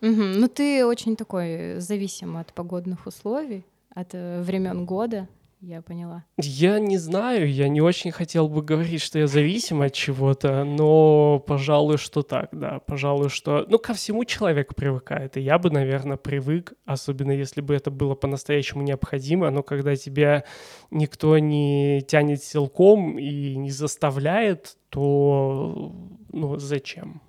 Угу. 0.06 0.22
Ну, 0.22 0.48
ты 0.48 0.86
очень 0.86 1.16
такой 1.16 1.80
зависим 1.80 2.38
от 2.38 2.54
погодных 2.54 3.08
условий, 3.08 3.66
от 3.90 4.10
э, 4.14 4.42
времен 4.42 4.86
года 4.86 5.28
я 5.62 5.82
поняла. 5.82 6.24
Я 6.38 6.78
не 6.78 7.00
знаю, 7.00 7.52
я 7.52 7.68
не 7.70 7.82
очень 7.82 8.12
хотел 8.12 8.48
бы 8.48 8.62
говорить, 8.62 9.02
что 9.02 9.18
я 9.18 9.26
зависим 9.26 9.82
от 9.82 9.94
чего-то, 9.94 10.64
но, 10.64 11.40
пожалуй, 11.40 11.98
что 11.98 12.22
так, 12.22 12.50
да, 12.52 12.80
пожалуй, 12.86 13.30
что... 13.30 13.66
Ну, 13.68 13.80
ко 13.80 13.96
всему 13.96 14.26
человек 14.26 14.76
привыкает, 14.76 15.38
и 15.38 15.42
я 15.42 15.58
бы, 15.58 15.72
наверное, 15.72 16.18
привык, 16.18 16.74
особенно 16.86 17.32
если 17.32 17.62
бы 17.62 17.74
это 17.74 17.90
было 17.90 18.14
по-настоящему 18.14 18.84
необходимо, 18.84 19.50
но 19.50 19.64
когда 19.64 19.96
тебя 19.96 20.44
никто 20.92 21.40
не 21.40 22.04
тянет 22.08 22.44
силком 22.44 23.18
и 23.18 23.56
не 23.56 23.72
заставляет, 23.72 24.78
то, 24.90 25.92
ну, 26.32 26.60
зачем? 26.60 27.22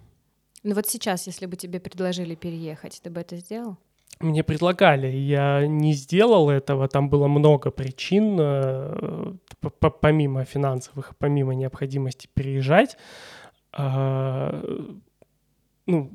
Ну 0.66 0.74
вот 0.74 0.88
сейчас, 0.88 1.28
если 1.28 1.46
бы 1.46 1.54
тебе 1.54 1.78
предложили 1.78 2.34
переехать, 2.34 3.00
ты 3.00 3.08
бы 3.08 3.20
это 3.20 3.36
сделал? 3.36 3.76
мне 4.18 4.42
предлагали, 4.42 5.08
я 5.08 5.66
не 5.66 5.92
сделал 5.92 6.48
этого, 6.50 6.88
там 6.88 7.08
было 7.10 7.28
много 7.28 7.70
причин, 7.70 8.36
э, 8.40 9.34
помимо 10.00 10.44
финансовых, 10.44 11.14
помимо 11.18 11.54
необходимости 11.54 12.26
переезжать, 12.32 12.96
а, 13.72 14.60
ну, 15.86 16.10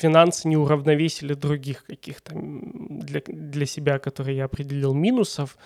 финансы 0.00 0.48
не 0.48 0.56
уравновесили 0.56 1.34
других 1.34 1.84
каких-то 1.84 2.32
для, 2.34 3.22
для 3.26 3.66
себя, 3.66 3.98
которые 3.98 4.38
я 4.38 4.44
определил 4.46 4.94
минусов. 4.94 5.58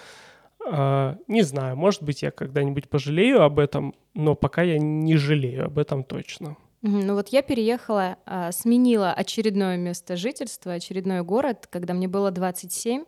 А, 0.66 1.16
не 1.28 1.42
знаю, 1.42 1.76
может 1.76 2.02
быть, 2.02 2.23
я 2.23 2.32
когда-нибудь 2.32 2.88
пожалею 2.88 3.42
об 3.42 3.61
этом, 3.61 3.94
но 4.14 4.34
пока 4.34 4.62
я 4.62 4.78
не 4.78 5.16
жалею 5.16 5.66
об 5.66 5.78
этом 5.78 6.02
точно. 6.02 6.56
Ну 6.87 7.14
вот 7.14 7.29
я 7.29 7.41
переехала, 7.41 8.19
а, 8.26 8.53
сменила 8.53 9.11
очередное 9.11 9.79
место 9.79 10.17
жительства, 10.17 10.75
очередной 10.75 11.23
город, 11.23 11.67
когда 11.71 11.95
мне 11.95 12.09
было 12.09 12.31
27. 12.31 13.05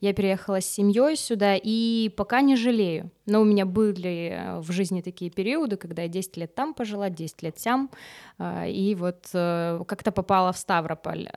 Я 0.00 0.14
переехала 0.14 0.62
с 0.62 0.64
семьей 0.64 1.14
сюда 1.14 1.54
и 1.54 2.08
пока 2.16 2.40
не 2.40 2.56
жалею. 2.56 3.10
Но 3.26 3.42
у 3.42 3.44
меня 3.44 3.66
были 3.66 4.30
э, 4.32 4.60
в 4.60 4.72
жизни 4.72 5.02
такие 5.02 5.30
периоды, 5.30 5.76
когда 5.76 6.02
я 6.02 6.08
10 6.08 6.38
лет 6.38 6.54
там 6.54 6.72
пожила, 6.72 7.10
10 7.10 7.42
лет 7.42 7.56
там, 7.62 7.90
а, 8.38 8.66
и 8.66 8.94
вот 8.94 9.26
э, 9.34 9.82
как-то 9.86 10.10
попала 10.10 10.52
в 10.54 10.56
Ставрополь. 10.56 11.28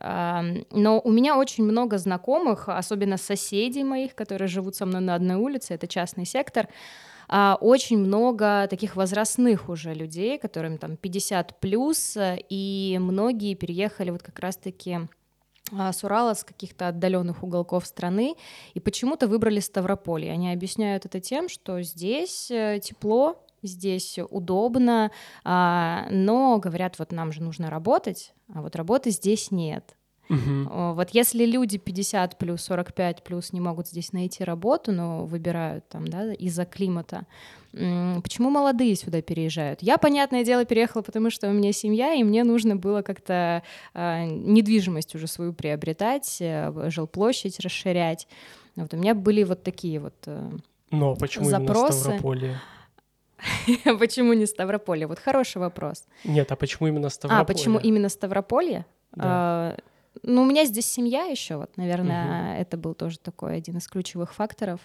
Но 0.72 1.02
у 1.04 1.12
меня 1.12 1.38
очень 1.38 1.66
много 1.66 1.98
знакомых, 1.98 2.70
особенно 2.70 3.18
соседей 3.18 3.84
моих, 3.84 4.16
которые 4.16 4.48
живут 4.48 4.78
со 4.78 4.86
мной 4.86 5.02
на 5.02 5.16
одной 5.16 5.36
улице, 5.36 5.74
это 5.74 5.88
частный 5.88 6.26
сектор, 6.26 6.70
а, 7.32 7.58
очень 7.62 7.98
много 7.98 8.68
таких 8.70 8.98
возрастных 8.98 9.70
уже 9.70 9.94
людей, 9.94 10.38
которым 10.38 10.78
там 10.78 10.98
50 10.98 11.62
плюс, 11.62 12.18
и 12.20 13.00
многие 13.02 13.56
переехали 13.56 14.12
вот 14.12 14.22
как 14.22 14.38
раз-таки 14.40 15.08
а, 15.72 15.94
с 15.94 16.04
Урала, 16.04 16.34
с 16.34 16.44
каких-то 16.44 16.90
отдаленных 16.90 17.42
уголков 17.42 17.86
страны, 17.86 18.36
и 18.74 18.82
почему-то 18.82 19.28
выбрали 19.28 19.62
Ставрополь. 19.62 20.30
Они 20.30 20.52
объясняют 20.52 21.06
это 21.06 21.22
тем, 21.22 21.48
что 21.48 21.82
здесь 21.82 22.52
э, 22.52 22.80
тепло, 22.84 23.42
здесь 23.64 24.20
удобно, 24.30 25.12
а, 25.46 26.08
но 26.10 26.60
говорят, 26.60 27.00
вот 27.00 27.14
нам 27.14 27.32
же 27.32 27.42
нужно 27.42 27.70
работать, 27.70 28.34
а 28.54 28.62
вот 28.62 28.76
работы 28.76 29.12
здесь 29.12 29.52
нет. 29.52 29.96
Угу. 30.32 30.94
Вот 30.94 31.10
если 31.10 31.46
люди 31.46 31.78
50 31.78 32.38
плюс, 32.38 32.62
45 32.62 33.24
плюс 33.24 33.52
не 33.52 33.60
могут 33.60 33.88
здесь 33.88 34.14
найти 34.14 34.44
работу, 34.44 34.92
но 34.94 35.26
выбирают 35.26 35.88
там, 35.90 36.08
да, 36.08 36.34
из-за 36.34 36.64
климата, 36.66 37.26
почему 37.72 38.50
молодые 38.50 38.96
сюда 38.96 39.22
переезжают? 39.22 39.82
Я, 39.82 39.98
понятное 39.98 40.44
дело, 40.44 40.64
переехала, 40.64 41.02
потому 41.02 41.30
что 41.30 41.50
у 41.50 41.52
меня 41.52 41.74
семья, 41.74 42.14
и 42.14 42.24
мне 42.24 42.44
нужно 42.44 42.76
было 42.76 43.02
как-то 43.02 43.62
э, 43.94 44.26
недвижимость 44.26 45.16
уже 45.16 45.28
свою 45.28 45.54
приобретать, 45.54 46.38
э, 46.40 46.72
жилплощадь 46.90 47.60
расширять. 47.60 48.28
Вот 48.76 48.94
у 48.94 48.98
меня 48.98 49.14
были 49.14 49.44
вот 49.44 49.64
такие 49.64 50.00
вот 50.00 50.16
э, 50.26 50.52
Но 50.92 51.16
почему 51.16 51.46
запросы. 51.46 51.80
именно 51.80 51.92
Ставрополье? 51.92 52.62
Почему 54.00 54.34
не 54.34 54.46
Ставрополье? 54.46 55.08
Вот 55.08 55.18
хороший 55.18 55.58
вопрос. 55.58 56.06
Нет, 56.24 56.52
а 56.52 56.56
почему 56.56 56.88
именно 56.88 57.10
Ставрополье? 57.10 57.42
А, 57.42 57.46
почему 57.46 57.80
именно 57.80 58.08
Ставрополье? 58.08 58.86
Да. 59.16 59.76
Ну, 60.24 60.42
у 60.42 60.46
меня 60.46 60.66
здесь 60.66 60.86
семья 60.86 61.24
еще, 61.24 61.56
вот, 61.56 61.78
наверное, 61.78 62.54
угу. 62.54 62.62
это 62.62 62.78
был 62.78 62.94
тоже 62.94 63.18
такой 63.18 63.56
один 63.56 63.78
из 63.78 63.88
ключевых 63.88 64.34
факторов. 64.34 64.82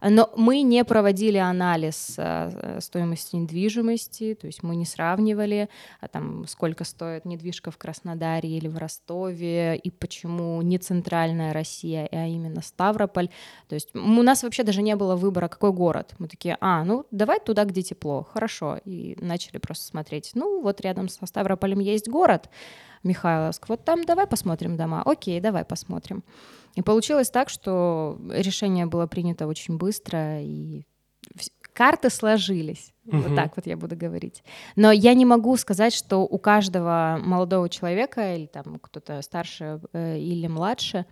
Но 0.00 0.30
мы 0.36 0.62
не 0.62 0.84
проводили 0.84 1.36
анализ 1.36 2.14
а, 2.16 2.78
стоимости 2.80 3.36
недвижимости, 3.36 4.34
то 4.40 4.46
есть 4.46 4.62
мы 4.62 4.76
не 4.76 4.86
сравнивали, 4.86 5.68
а, 6.00 6.06
там, 6.06 6.46
сколько 6.46 6.84
стоит 6.84 7.24
недвижка 7.24 7.72
в 7.72 7.76
Краснодаре 7.76 8.48
или 8.48 8.68
в 8.68 8.78
Ростове, 8.78 9.76
и 9.76 9.90
почему 9.90 10.62
не 10.62 10.78
центральная 10.78 11.52
Россия, 11.52 12.08
а 12.12 12.26
именно 12.26 12.62
Ставрополь. 12.62 13.30
То 13.68 13.74
есть 13.74 13.92
у 13.94 14.22
нас 14.22 14.44
вообще 14.44 14.62
даже 14.62 14.80
не 14.80 14.94
было 14.94 15.16
выбора, 15.16 15.48
какой 15.48 15.72
город. 15.72 16.14
Мы 16.18 16.28
такие, 16.28 16.56
а, 16.60 16.84
ну, 16.84 17.04
давай 17.10 17.40
туда, 17.40 17.64
где 17.64 17.82
тепло, 17.82 18.22
хорошо. 18.32 18.78
И 18.84 19.16
начали 19.20 19.58
просто 19.58 19.86
смотреть, 19.86 20.30
ну, 20.34 20.62
вот 20.62 20.80
рядом 20.80 21.08
со 21.08 21.26
Ставрополем 21.26 21.80
есть 21.80 22.08
город, 22.08 22.48
Михайловск. 23.02 23.68
Вот 23.68 23.84
там 23.84 24.04
давай 24.04 24.26
посмотрим 24.26 24.76
дома. 24.76 25.02
Окей, 25.04 25.40
давай 25.40 25.64
посмотрим. 25.64 26.24
И 26.74 26.82
получилось 26.82 27.30
так, 27.30 27.48
что 27.48 28.18
решение 28.30 28.86
было 28.86 29.06
принято 29.06 29.46
очень 29.46 29.78
быстро, 29.78 30.40
и 30.40 30.84
карты 31.78 32.10
сложились. 32.10 32.92
Угу. 33.06 33.16
Вот 33.18 33.36
так 33.36 33.56
вот 33.56 33.66
я 33.66 33.76
буду 33.76 33.96
говорить. 33.96 34.42
Но 34.76 34.90
я 34.90 35.14
не 35.14 35.24
могу 35.24 35.56
сказать, 35.56 35.94
что 35.94 36.18
у 36.18 36.38
каждого 36.38 37.18
молодого 37.22 37.68
человека, 37.68 38.34
или 38.34 38.46
там 38.46 38.78
кто-то 38.80 39.22
старше 39.22 39.80
э, 39.92 40.18
или 40.18 40.48
младше, 40.48 41.06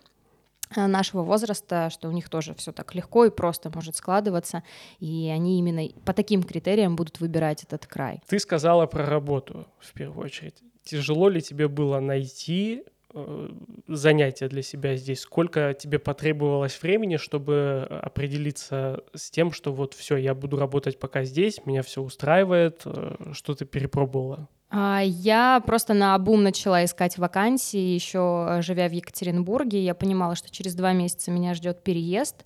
э, 0.76 0.86
нашего 0.86 1.22
возраста, 1.22 1.88
что 1.90 2.08
у 2.08 2.12
них 2.12 2.28
тоже 2.28 2.52
все 2.54 2.72
так 2.72 2.94
легко 2.94 3.24
и 3.24 3.30
просто 3.30 3.70
может 3.74 3.94
складываться, 3.96 4.62
и 4.98 5.30
они 5.32 5.58
именно 5.58 5.88
по 6.04 6.12
таким 6.12 6.42
критериям 6.42 6.96
будут 6.96 7.20
выбирать 7.20 7.62
этот 7.62 7.86
край. 7.86 8.20
Ты 8.26 8.38
сказала 8.40 8.86
про 8.86 9.06
работу 9.06 9.66
в 9.78 9.92
первую 9.92 10.24
очередь 10.26 10.62
тяжело 10.86 11.28
ли 11.28 11.42
тебе 11.42 11.68
было 11.68 12.00
найти 12.00 12.84
э, 13.12 13.48
занятия 13.88 14.48
для 14.48 14.62
себя 14.62 14.96
здесь? 14.96 15.20
Сколько 15.20 15.74
тебе 15.74 15.98
потребовалось 15.98 16.80
времени, 16.80 17.16
чтобы 17.16 17.86
определиться 18.02 19.02
с 19.12 19.30
тем, 19.30 19.52
что 19.52 19.72
вот 19.72 19.92
все, 19.92 20.16
я 20.16 20.34
буду 20.34 20.56
работать 20.56 20.98
пока 20.98 21.24
здесь, 21.24 21.60
меня 21.66 21.82
все 21.82 22.00
устраивает, 22.00 22.82
э, 22.84 23.32
что 23.32 23.54
ты 23.54 23.66
перепробовала? 23.66 24.48
А, 24.70 25.00
я 25.04 25.62
просто 25.64 25.94
на 25.94 26.14
обум 26.14 26.42
начала 26.42 26.84
искать 26.84 27.18
вакансии, 27.18 27.78
еще 27.94 28.46
э, 28.48 28.62
живя 28.62 28.88
в 28.88 28.92
Екатеринбурге. 28.92 29.82
Я 29.82 29.94
понимала, 29.94 30.34
что 30.34 30.50
через 30.50 30.74
два 30.74 30.92
месяца 30.92 31.30
меня 31.30 31.54
ждет 31.54 31.82
переезд. 31.82 32.44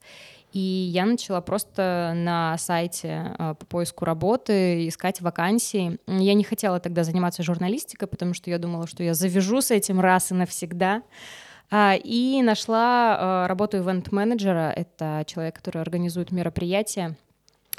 И 0.52 0.58
я 0.58 1.06
начала 1.06 1.40
просто 1.40 2.12
на 2.16 2.58
сайте 2.58 3.34
э, 3.38 3.54
по 3.58 3.66
поиску 3.66 4.04
работы 4.04 4.88
искать 4.88 5.20
вакансии. 5.20 5.98
Я 6.06 6.34
не 6.34 6.44
хотела 6.44 6.80
тогда 6.80 7.04
заниматься 7.04 7.42
журналистикой, 7.42 8.08
потому 8.08 8.34
что 8.34 8.50
я 8.50 8.58
думала, 8.58 8.86
что 8.86 9.04
я 9.04 9.14
завяжу 9.14 9.62
с 9.62 9.70
этим 9.70 10.00
раз 10.00 10.32
и 10.32 10.34
навсегда. 10.34 11.02
А, 11.70 11.94
и 11.94 12.42
нашла 12.42 13.44
э, 13.44 13.46
работу 13.46 13.78
ивент-менеджера. 13.78 14.72
Это 14.74 15.24
человек, 15.26 15.56
который 15.56 15.80
организует 15.80 16.32
мероприятия. 16.32 17.16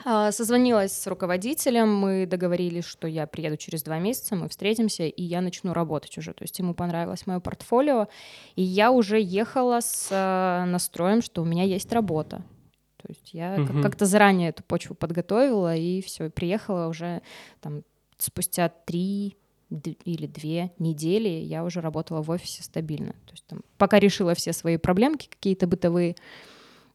А, 0.04 0.32
созвонилась 0.32 0.94
с 0.94 1.08
руководителем, 1.08 1.94
мы 1.94 2.26
договорились, 2.26 2.86
что 2.86 3.08
я 3.08 3.28
приеду 3.28 3.58
через 3.58 3.84
два 3.84 4.00
месяца, 4.00 4.36
мы 4.36 4.50
встретимся, 4.50 5.04
и 5.04 5.22
я 5.22 5.42
начну 5.42 5.74
работать 5.74 6.18
уже. 6.18 6.34
То 6.34 6.44
есть 6.44 6.58
ему 6.58 6.74
понравилось 6.74 7.28
мое 7.28 7.40
портфолио, 7.40 8.08
и 8.56 8.64
я 8.64 8.92
уже 8.92 9.20
ехала 9.22 9.80
с 9.82 10.08
э, 10.10 10.66
настроем, 10.66 11.22
что 11.22 11.42
у 11.42 11.46
меня 11.46 11.64
есть 11.64 11.92
работа. 11.92 12.44
То 13.02 13.08
есть 13.10 13.34
я 13.34 13.58
угу. 13.60 13.82
как-то 13.82 14.06
заранее 14.06 14.50
эту 14.50 14.64
почву 14.64 14.96
подготовила, 14.96 15.76
и 15.76 16.02
все, 16.02 16.30
приехала 16.30 16.88
уже 16.88 17.22
там 17.60 17.84
спустя 18.18 18.70
три 18.70 19.36
или 20.04 20.28
две 20.28 20.72
недели 20.80 21.30
я 21.30 21.64
уже 21.64 21.80
работала 21.80 22.22
в 22.22 22.30
офисе 22.30 22.62
стабильно. 22.62 23.14
То 23.26 23.32
есть 23.32 23.46
там, 23.48 23.62
пока 23.78 24.00
решила 24.00 24.36
все 24.36 24.52
свои 24.54 24.78
проблемки 24.78 25.28
какие-то 25.30 25.66
бытовые, 25.66 26.16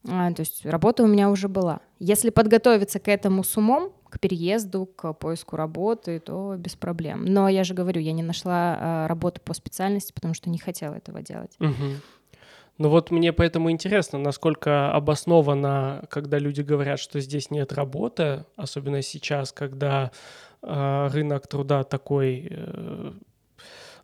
а, 0.08 0.32
то 0.32 0.40
есть 0.40 0.64
работа 0.64 1.02
у 1.02 1.06
меня 1.06 1.30
уже 1.30 1.48
была. 1.48 1.80
Если 1.98 2.30
подготовиться 2.30 3.00
к 3.00 3.08
этому 3.08 3.42
с 3.42 3.56
умом, 3.56 3.92
к 4.08 4.20
переезду, 4.20 4.86
к 4.86 5.12
поиску 5.14 5.56
работы, 5.56 6.20
то 6.20 6.54
без 6.56 6.76
проблем. 6.76 7.24
Но 7.24 7.48
я 7.48 7.64
же 7.64 7.74
говорю, 7.74 8.00
я 8.00 8.12
не 8.12 8.22
нашла 8.22 8.76
а, 8.78 9.08
работу 9.08 9.40
по 9.40 9.52
специальности, 9.54 10.12
потому 10.12 10.34
что 10.34 10.50
не 10.50 10.58
хотела 10.58 10.94
этого 10.94 11.22
делать. 11.22 11.56
Угу. 11.58 11.72
Ну 12.78 12.90
вот 12.90 13.10
мне 13.10 13.32
поэтому 13.32 13.70
интересно, 13.70 14.18
насколько 14.18 14.92
обоснованно, 14.92 16.04
когда 16.10 16.38
люди 16.38 16.60
говорят, 16.60 16.98
что 16.98 17.20
здесь 17.20 17.50
нет 17.50 17.72
работы, 17.72 18.44
особенно 18.56 19.00
сейчас, 19.00 19.52
когда 19.52 20.10
э, 20.62 21.08
рынок 21.10 21.46
труда 21.46 21.84
такой 21.84 22.48
э, 22.50 23.12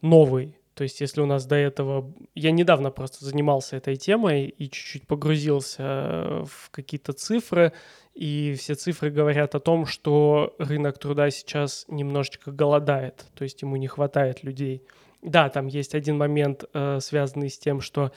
новый. 0.01 0.57
То 0.75 0.85
есть 0.85 1.03
если 1.03 1.21
у 1.21 1.27
нас 1.27 1.45
до 1.45 1.57
этого... 1.57 2.15
Я 2.35 2.51
недавно 2.51 2.91
просто 2.91 3.27
занимался 3.27 3.77
этой 3.77 3.97
темой 3.97 4.47
и 4.47 4.71
чуть-чуть 4.71 5.07
погрузился 5.07 6.45
в 6.47 6.71
какие-то 6.71 7.13
цифры, 7.13 7.75
и 8.15 8.55
все 8.59 8.75
цифры 8.75 9.11
говорят 9.11 9.55
о 9.55 9.61
том, 9.61 9.85
что 9.85 10.55
рынок 10.59 10.99
труда 10.99 11.31
сейчас 11.31 11.85
немножечко 11.89 12.53
голодает, 12.53 13.27
то 13.35 13.45
есть 13.45 13.61
ему 13.61 13.77
не 13.77 13.87
хватает 13.87 14.43
людей. 14.43 14.83
Да, 15.21 15.51
там 15.51 15.67
есть 15.67 15.95
один 15.95 16.17
момент, 16.17 16.65
э, 16.73 16.99
связанный 17.01 17.51
с 17.51 17.59
тем, 17.59 17.81
что 17.81 18.11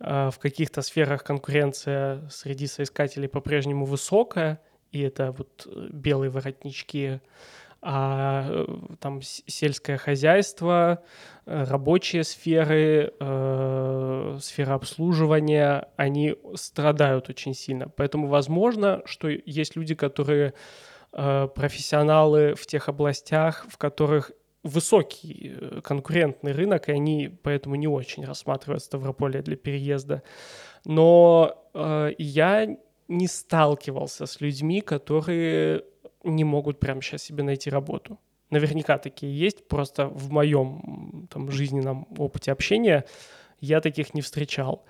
в 0.00 0.34
каких-то 0.38 0.82
сферах 0.82 1.24
конкуренция 1.24 2.28
среди 2.30 2.66
соискателей 2.66 3.28
по-прежнему 3.28 3.84
высокая, 3.84 4.60
и 4.92 5.00
это 5.02 5.32
вот 5.32 5.66
э, 5.66 5.88
белые 5.92 6.30
воротнички, 6.30 7.20
а 7.80 8.44
э, 8.48 8.66
там 9.00 9.20
сельское 9.22 9.98
хозяйство, 9.98 11.04
э, 11.46 11.64
рабочие 11.64 12.24
сферы, 12.24 13.12
э, 13.20 14.38
сфера 14.40 14.74
обслуживания, 14.74 15.88
они 15.96 16.34
страдают 16.54 17.28
очень 17.28 17.54
сильно. 17.54 17.88
Поэтому 17.88 18.26
возможно, 18.26 19.02
что 19.04 19.28
есть 19.28 19.76
люди, 19.76 19.94
которые 19.94 20.54
профессионалы 21.10 22.54
в 22.54 22.66
тех 22.66 22.90
областях, 22.90 23.64
в 23.70 23.78
которых 23.78 24.30
высокий 24.62 25.56
э, 25.60 25.80
конкурентный 25.82 26.52
рынок, 26.52 26.88
и 26.88 26.92
они 26.92 27.28
поэтому 27.42 27.76
не 27.76 27.88
очень 27.88 28.24
рассматривают 28.24 28.82
Ставрополье 28.82 29.42
для 29.42 29.56
переезда. 29.56 30.22
Но 30.84 31.70
э, 31.74 32.12
я 32.18 32.76
не 33.08 33.26
сталкивался 33.26 34.26
с 34.26 34.40
людьми, 34.40 34.80
которые 34.80 35.84
не 36.24 36.44
могут 36.44 36.80
прямо 36.80 37.00
сейчас 37.00 37.22
себе 37.22 37.42
найти 37.42 37.70
работу. 37.70 38.18
Наверняка 38.50 38.98
такие 38.98 39.38
есть, 39.38 39.68
просто 39.68 40.06
в 40.06 40.30
моем 40.30 41.28
там, 41.30 41.50
жизненном 41.50 42.06
опыте 42.16 42.52
общения 42.52 43.04
я 43.60 43.80
таких 43.80 44.14
не 44.14 44.20
встречал. 44.20 44.84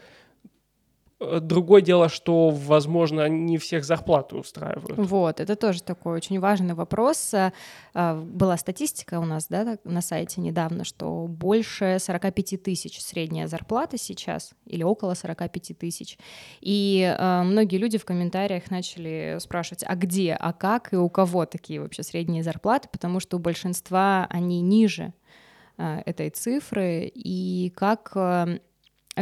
Другое 1.20 1.82
дело, 1.82 2.08
что, 2.08 2.50
возможно, 2.50 3.28
не 3.28 3.58
всех 3.58 3.84
зарплаты 3.84 4.36
устраивают. 4.36 4.96
Вот, 4.96 5.40
это 5.40 5.56
тоже 5.56 5.82
такой 5.82 6.14
очень 6.14 6.38
важный 6.38 6.74
вопрос. 6.74 7.34
Э, 7.34 7.52
э, 7.94 8.14
была 8.14 8.56
статистика 8.56 9.18
у 9.18 9.24
нас 9.24 9.48
да, 9.48 9.78
на 9.82 10.00
сайте 10.00 10.40
недавно, 10.40 10.84
что 10.84 11.26
больше 11.26 11.98
45 12.00 12.62
тысяч 12.62 13.00
средняя 13.00 13.48
зарплата 13.48 13.98
сейчас, 13.98 14.52
или 14.64 14.84
около 14.84 15.14
45 15.14 15.76
тысяч. 15.76 16.18
И 16.60 17.16
многие 17.18 17.76
люди 17.78 17.98
в 17.98 18.04
комментариях 18.04 18.70
начали 18.70 19.36
спрашивать, 19.40 19.84
а 19.86 19.96
где, 19.96 20.34
а 20.38 20.52
как 20.52 20.92
и 20.92 20.96
у 20.96 21.08
кого 21.08 21.46
такие 21.46 21.80
вообще 21.80 22.02
средние 22.02 22.42
зарплаты, 22.42 22.88
потому 22.90 23.20
что 23.20 23.36
у 23.36 23.40
большинства 23.40 24.26
они 24.30 24.60
ниже 24.60 25.12
этой 25.76 26.30
цифры, 26.30 27.10
и 27.12 27.72
как 27.76 28.12
а 28.14 28.58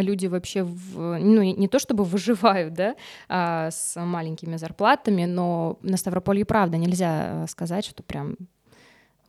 люди 0.03 0.27
вообще, 0.27 0.63
в, 0.63 1.19
ну, 1.19 1.43
не 1.43 1.69
то 1.69 1.79
чтобы 1.79 2.05
выживают, 2.05 2.75
да, 2.75 2.97
а, 3.29 3.71
с 3.71 4.01
маленькими 4.01 4.57
зарплатами, 4.57 5.25
но 5.25 5.79
на 5.83 5.97
Ставрополье, 5.97 6.45
правда, 6.45 6.77
нельзя 6.77 7.45
э, 7.45 7.47
сказать, 7.49 7.85
что 7.85 8.03
прям 8.03 8.37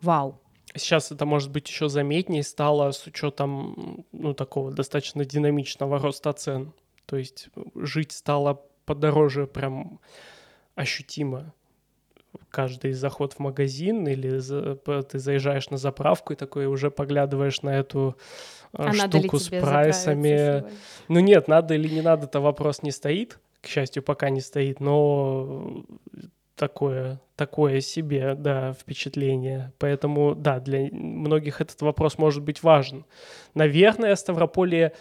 вау. 0.01 0.39
Сейчас 0.75 1.11
это, 1.11 1.25
может 1.25 1.51
быть, 1.51 1.67
еще 1.67 1.89
заметнее 1.89 2.43
стало 2.43 2.91
с 2.91 3.07
учетом, 3.07 4.05
ну, 4.11 4.33
такого 4.33 4.71
достаточно 4.71 5.25
динамичного 5.25 5.99
роста 5.99 6.33
цен. 6.33 6.73
То 7.05 7.17
есть 7.17 7.49
жить 7.75 8.11
стало 8.11 8.61
подороже 8.85 9.47
прям 9.47 9.99
ощутимо 10.75 11.53
каждый 12.57 12.93
заход 12.93 13.33
в 13.33 13.39
магазин 13.39 14.07
или 14.07 14.39
за, 14.39 14.75
ты 14.75 15.19
заезжаешь 15.19 15.69
на 15.69 15.77
заправку 15.77 16.33
и 16.33 16.35
такой 16.35 16.65
уже 16.65 16.89
поглядываешь 16.89 17.61
на 17.61 17.69
эту 17.69 18.17
а 18.73 18.93
штуку 18.93 19.37
с 19.37 19.49
прайсами. 19.49 20.63
Ну 21.07 21.19
нет, 21.19 21.47
надо 21.47 21.75
или 21.75 21.87
не 21.87 22.01
надо, 22.01 22.25
это 22.25 22.39
вопрос 22.39 22.81
не 22.81 22.91
стоит. 22.91 23.37
К 23.61 23.67
счастью, 23.67 24.01
пока 24.01 24.31
не 24.31 24.41
стоит, 24.41 24.79
но 24.79 25.83
такое, 26.55 27.19
такое 27.35 27.79
себе, 27.81 28.33
да, 28.33 28.73
впечатление. 28.73 29.71
Поэтому, 29.77 30.33
да, 30.33 30.59
для 30.59 30.89
многих 30.91 31.61
этот 31.61 31.79
вопрос 31.83 32.17
может 32.17 32.41
быть 32.41 32.63
важен. 32.63 33.05
Наверное, 33.53 34.15
Ставрополье 34.15 34.93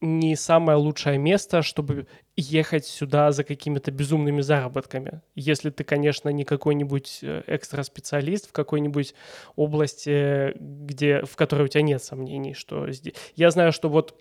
не 0.00 0.36
самое 0.36 0.76
лучшее 0.78 1.18
место, 1.18 1.62
чтобы 1.62 2.06
ехать 2.36 2.84
сюда 2.84 3.32
за 3.32 3.44
какими-то 3.44 3.90
безумными 3.90 4.42
заработками. 4.42 5.22
Если 5.34 5.70
ты, 5.70 5.84
конечно, 5.84 6.28
не 6.28 6.44
какой-нибудь 6.44 7.20
э, 7.22 7.42
экстра 7.46 7.82
специалист 7.82 8.48
в 8.48 8.52
какой-нибудь 8.52 9.14
области, 9.56 10.52
где, 10.58 11.22
в 11.24 11.34
которой 11.36 11.62
у 11.62 11.68
тебя 11.68 11.82
нет 11.82 12.02
сомнений, 12.02 12.52
что 12.52 12.90
здесь... 12.90 13.14
Я 13.36 13.50
знаю, 13.50 13.72
что 13.72 13.88
вот 13.88 14.12
э, 14.12 14.16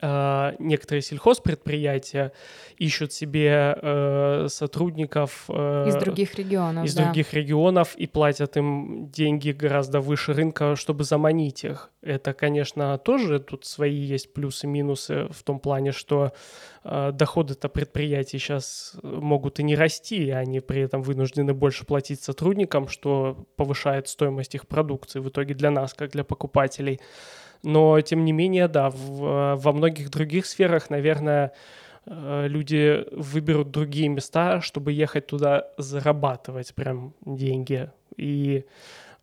некоторые 0.00 1.02
сельхозпредприятия 1.02 2.32
ищут 2.76 3.12
себе 3.12 3.76
э, 3.80 4.46
сотрудников 4.48 5.46
э, 5.48 5.88
из 5.88 5.96
других 5.96 6.34
регионов. 6.36 6.84
из 6.84 6.94
да. 6.94 7.04
других 7.04 7.34
регионов 7.34 7.96
и 7.96 8.06
платят 8.06 8.56
им 8.56 9.10
деньги 9.10 9.50
гораздо 9.50 10.00
выше 10.00 10.34
рынка, 10.34 10.76
чтобы 10.76 11.02
заманить 11.02 11.64
их. 11.64 11.90
Это, 12.00 12.32
конечно, 12.32 12.96
тоже 12.98 13.40
тут 13.40 13.64
свои 13.64 13.96
есть 13.96 14.32
плюсы-минусы 14.32 15.26
в 15.30 15.42
том 15.42 15.58
плане, 15.58 15.90
что 15.90 16.32
э, 16.84 17.10
доходы-то 17.12 17.68
предприятий 17.68 18.38
сейчас 18.38 18.96
могут 19.02 19.58
и 19.58 19.64
не 19.64 19.74
расти, 19.74 20.26
и 20.26 20.30
они 20.30 20.60
при 20.60 20.82
этом 20.82 21.02
вынуждены 21.02 21.54
больше 21.54 21.84
платить 21.84 22.22
сотрудникам, 22.22 22.86
что 22.86 23.48
повышает 23.56 24.06
стоимость 24.06 24.54
их 24.54 24.68
продукции 24.68 25.18
в 25.18 25.28
итоге 25.28 25.54
для 25.54 25.72
нас, 25.72 25.92
как 25.94 26.12
для 26.12 26.22
покупателей. 26.22 27.00
Но, 27.62 28.00
тем 28.00 28.24
не 28.24 28.32
менее, 28.32 28.68
да, 28.68 28.90
в, 28.90 29.56
во 29.56 29.72
многих 29.72 30.10
других 30.10 30.46
сферах, 30.46 30.90
наверное, 30.90 31.52
э, 32.06 32.46
люди 32.48 33.04
выберут 33.12 33.70
другие 33.70 34.08
места, 34.08 34.60
чтобы 34.60 34.92
ехать 34.92 35.26
туда 35.26 35.68
зарабатывать 35.76 36.74
прям 36.74 37.14
деньги. 37.24 37.90
И 38.16 38.64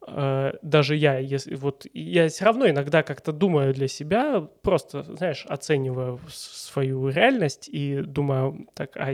э, 0.07 0.53
даже 0.61 0.95
я, 0.95 1.17
если 1.17 1.55
вот 1.55 1.87
я 1.93 2.27
все 2.27 2.45
равно 2.45 2.69
иногда 2.69 3.03
как-то 3.03 3.31
думаю 3.31 3.73
для 3.73 3.87
себя, 3.87 4.47
просто, 4.61 5.03
знаешь, 5.03 5.45
оцениваю 5.47 6.19
свою 6.29 7.07
реальность 7.09 7.69
и 7.71 8.01
думаю, 8.01 8.67
так, 8.73 8.97
а 8.97 9.13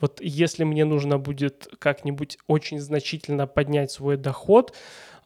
вот 0.00 0.20
если 0.22 0.64
мне 0.64 0.84
нужно 0.84 1.18
будет 1.18 1.68
как-нибудь 1.78 2.38
очень 2.46 2.80
значительно 2.80 3.46
поднять 3.46 3.90
свой 3.90 4.16
доход, 4.16 4.74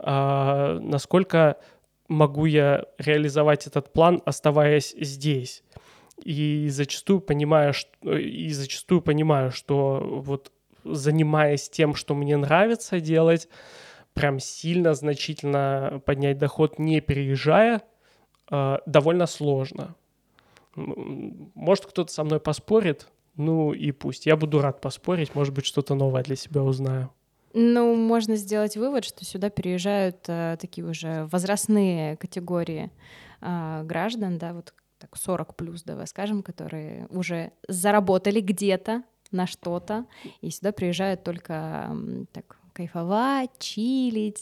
э, 0.01 0.79
насколько 0.83 1.57
могу 2.09 2.47
я 2.47 2.87
реализовать 2.99 3.67
этот 3.67 3.93
план, 3.93 4.23
оставаясь 4.25 4.95
здесь. 4.99 5.63
И 6.25 6.69
зачастую 6.71 7.21
понимаю, 7.21 7.73
что, 7.73 8.17
и 8.17 8.49
зачастую 8.51 9.03
понимаю, 9.03 9.53
что 9.53 10.01
вот 10.25 10.53
занимаясь 10.85 11.69
тем, 11.69 11.95
что 11.95 12.15
мне 12.15 12.37
нравится 12.37 13.01
делать, 13.01 13.49
прям 14.15 14.41
сильно, 14.41 14.95
значительно 14.95 16.03
поднять 16.05 16.39
доход, 16.39 16.79
не 16.79 17.01
переезжая, 17.01 17.83
э, 18.51 18.79
довольно 18.87 19.27
сложно. 19.27 19.95
Может, 20.75 21.87
кто-то 21.87 22.13
со 22.13 22.25
мной 22.25 22.41
поспорит, 22.41 23.09
ну 23.37 23.73
и 23.73 23.93
пусть. 23.93 24.27
Я 24.27 24.37
буду 24.37 24.61
рад 24.61 24.81
поспорить, 24.81 25.35
может 25.35 25.55
быть, 25.55 25.67
что-то 25.67 25.95
новое 25.95 26.23
для 26.23 26.37
себя 26.37 26.63
узнаю. 26.63 27.11
Ну, 27.61 27.97
можно 27.97 28.37
сделать 28.37 28.77
вывод, 28.77 29.05
что 29.05 29.25
сюда 29.25 29.51
переезжают 29.51 30.19
э, 30.29 30.57
такие 30.61 30.87
уже 30.87 31.25
возрастные 31.33 32.17
категории 32.17 32.93
э, 33.41 33.83
граждан, 33.83 34.39
да, 34.39 34.53
вот 34.53 34.73
так 34.99 35.17
40 35.17 35.57
плюс, 35.57 35.83
давай 35.83 36.07
скажем, 36.07 36.45
которые 36.45 37.09
уже 37.11 37.51
заработали 37.67 38.41
где-то 38.41 39.03
на 39.33 39.49
что-то, 39.49 40.07
и 40.41 40.51
сюда 40.51 40.71
приезжают 40.71 41.25
только 41.25 41.97
так 42.31 42.58
кайфовать, 42.79 43.51
чилить. 43.59 44.39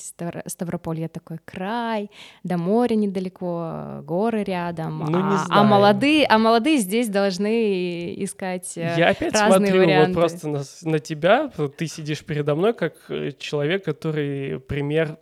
Ставрополье 0.46 1.08
такой 1.08 1.38
край, 1.46 2.10
до 2.44 2.58
моря 2.58 2.94
недалеко, 2.94 4.02
горы 4.04 4.44
рядом. 4.44 4.98
Ну, 4.98 5.18
не 5.18 5.36
а, 5.36 5.46
а 5.48 5.64
молодые, 5.64 6.26
а 6.26 6.36
молодые 6.36 6.76
здесь 6.76 7.08
должны 7.08 8.14
искать 8.22 8.76
э, 8.76 8.94
Я 8.98 9.08
опять 9.08 9.32
разные 9.32 9.70
смотрю 9.70 9.80
варианты. 9.80 10.08
вот 10.08 10.20
просто 10.20 10.48
на, 10.48 10.62
на 10.82 10.98
тебя, 10.98 11.50
ты 11.78 11.86
сидишь 11.86 12.22
передо 12.24 12.54
мной 12.54 12.74
как 12.74 12.92
э, 13.08 13.32
человек, 13.38 13.86
который 13.86 14.60
пример 14.60 15.16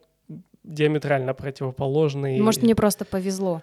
диаметрально 0.65 1.35
противоположный. 1.35 2.41
Может, 2.41 2.65
мне 2.65 2.75
просто 2.75 3.05
повезло. 3.05 3.63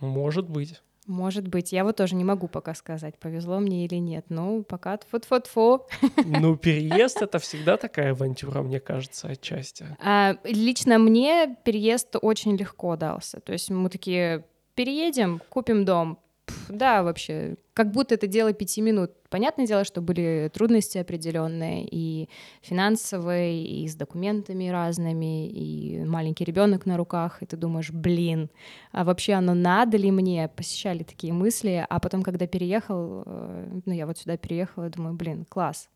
Может 0.00 0.48
быть. 0.48 0.82
Может 1.10 1.48
быть. 1.48 1.72
Я 1.72 1.82
вот 1.82 1.96
тоже 1.96 2.14
не 2.14 2.22
могу 2.22 2.46
пока 2.46 2.72
сказать, 2.72 3.18
повезло 3.18 3.58
мне 3.58 3.84
или 3.84 3.96
нет. 3.96 4.26
Ну, 4.28 4.62
пока 4.62 4.94
тфу-тфу-тфу. 4.94 5.80
Ну, 6.24 6.56
переезд— 6.56 7.16
это 7.20 7.40
всегда 7.40 7.76
такая 7.76 8.12
авантюра, 8.12 8.62
мне 8.62 8.78
кажется, 8.78 9.26
отчасти. 9.26 9.86
А, 9.98 10.36
лично 10.44 10.98
мне 10.98 11.56
переезд 11.64 12.14
очень 12.22 12.56
легко 12.56 12.94
дался. 12.94 13.40
То 13.40 13.52
есть 13.52 13.70
мы 13.70 13.90
такие, 13.90 14.44
переедем, 14.76 15.40
купим 15.48 15.84
дом, 15.84 16.20
да, 16.68 17.02
вообще, 17.02 17.56
как 17.74 17.90
будто 17.90 18.14
это 18.14 18.26
дело 18.26 18.52
пяти 18.52 18.80
минут. 18.80 19.10
Понятное 19.28 19.66
дело, 19.66 19.84
что 19.84 20.00
были 20.00 20.50
трудности 20.52 20.98
определенные 20.98 21.86
и 21.90 22.28
финансовые, 22.62 23.64
и 23.64 23.88
с 23.88 23.94
документами 23.94 24.68
разными, 24.68 25.48
и 25.48 26.04
маленький 26.04 26.44
ребенок 26.44 26.86
на 26.86 26.96
руках, 26.96 27.42
и 27.42 27.46
ты 27.46 27.56
думаешь, 27.56 27.90
блин, 27.90 28.50
а 28.92 29.04
вообще 29.04 29.34
оно 29.34 29.54
надо 29.54 29.96
ли 29.96 30.10
мне? 30.10 30.48
Посещали 30.48 31.02
такие 31.02 31.32
мысли, 31.32 31.84
а 31.88 32.00
потом, 32.00 32.22
когда 32.22 32.46
переехал, 32.46 33.22
э, 33.26 33.80
ну 33.84 33.92
я 33.92 34.06
вот 34.06 34.18
сюда 34.18 34.36
переехала, 34.36 34.88
думаю, 34.88 35.14
блин, 35.14 35.44
класс. 35.48 35.88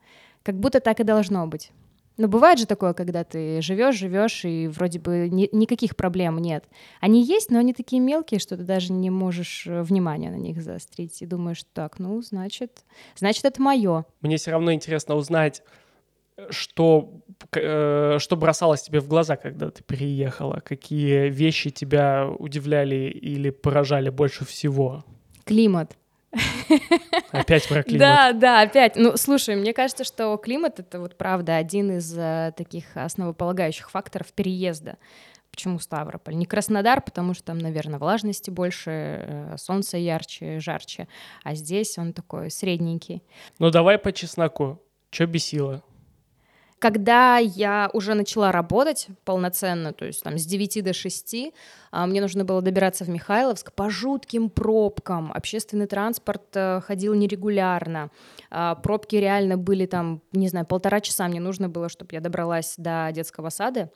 Как 0.42 0.58
будто 0.58 0.80
так 0.80 1.00
и 1.00 1.04
должно 1.04 1.46
быть. 1.46 1.70
Но 2.16 2.28
бывает 2.28 2.58
же 2.58 2.66
такое, 2.66 2.92
когда 2.92 3.24
ты 3.24 3.60
живешь, 3.60 3.96
живешь, 3.96 4.44
и 4.44 4.68
вроде 4.68 5.00
бы 5.00 5.28
ни, 5.30 5.48
никаких 5.52 5.96
проблем 5.96 6.38
нет. 6.38 6.64
Они 7.00 7.24
есть, 7.24 7.50
но 7.50 7.58
они 7.58 7.74
такие 7.74 8.00
мелкие, 8.00 8.38
что 8.38 8.56
ты 8.56 8.62
даже 8.62 8.92
не 8.92 9.10
можешь 9.10 9.66
э, 9.66 9.82
внимания 9.82 10.30
на 10.30 10.36
них 10.36 10.62
заострить. 10.62 11.22
И 11.22 11.26
думаешь, 11.26 11.64
так, 11.72 11.98
ну, 11.98 12.22
значит, 12.22 12.84
значит, 13.16 13.44
это 13.44 13.60
мое. 13.60 14.04
Мне 14.20 14.36
все 14.36 14.52
равно 14.52 14.72
интересно 14.72 15.16
узнать, 15.16 15.62
что, 16.50 17.22
э, 17.52 18.18
что 18.20 18.36
бросалось 18.36 18.82
тебе 18.82 19.00
в 19.00 19.08
глаза, 19.08 19.36
когда 19.36 19.70
ты 19.70 19.82
переехала? 19.82 20.60
Какие 20.64 21.30
вещи 21.30 21.70
тебя 21.70 22.28
удивляли 22.38 23.10
или 23.10 23.50
поражали 23.50 24.10
больше 24.10 24.44
всего? 24.44 25.04
Климат. 25.44 25.96
Опять 27.32 27.68
про 27.68 27.82
климат. 27.82 27.98
Да, 27.98 28.32
да, 28.32 28.60
опять. 28.62 28.96
Ну, 28.96 29.16
слушай, 29.16 29.56
мне 29.56 29.72
кажется, 29.72 30.04
что 30.04 30.36
климат— 30.36 30.78
это 30.80 31.00
вот 31.00 31.16
правда 31.16 31.56
один 31.56 31.98
из 31.98 32.16
uh, 32.16 32.52
таких 32.52 32.84
основополагающих 32.96 33.90
факторов 33.90 34.32
переезда. 34.32 34.96
Почему 35.50 35.78
Ставрополь? 35.78 36.34
Не 36.34 36.46
Краснодар, 36.46 37.00
потому 37.00 37.32
что 37.32 37.44
там, 37.44 37.58
наверное, 37.58 38.00
влажности 38.00 38.50
больше, 38.50 38.90
э, 38.90 39.56
солнце 39.56 39.98
ярче, 39.98 40.58
жарче, 40.58 41.06
а 41.44 41.54
здесь 41.54 41.96
он 41.96 42.12
такой 42.12 42.50
средненький. 42.50 43.22
Ну 43.60 43.70
давай 43.70 43.98
по 43.98 44.10
чесноку. 44.10 44.82
Что 45.12 45.26
бесило? 45.26 45.84
Когда 46.84 47.38
я 47.38 47.88
уже 47.94 48.12
начала 48.12 48.52
работать 48.52 49.06
полноценно, 49.24 49.94
то 49.94 50.04
есть 50.04 50.22
там 50.22 50.36
с 50.36 50.44
9 50.44 50.84
до 50.84 50.92
6, 50.92 51.36
а, 51.92 52.06
мне 52.06 52.20
нужно 52.20 52.44
было 52.44 52.60
добираться 52.60 53.06
в 53.06 53.08
Михайловск 53.08 53.72
по 53.72 53.88
жутким 53.88 54.50
пробкам. 54.50 55.32
Общественный 55.32 55.86
транспорт 55.86 56.42
э, 56.52 56.82
ходил 56.82 57.14
нерегулярно. 57.14 58.10
А, 58.50 58.74
пробки 58.74 59.16
реально 59.16 59.56
были 59.56 59.86
там, 59.86 60.20
не 60.32 60.48
знаю, 60.48 60.66
полтора 60.66 61.00
часа 61.00 61.26
мне 61.26 61.40
нужно 61.40 61.70
было, 61.70 61.88
чтобы 61.88 62.10
я 62.12 62.20
добралась 62.20 62.74
до 62.76 63.08
детского 63.14 63.48
сада 63.48 63.88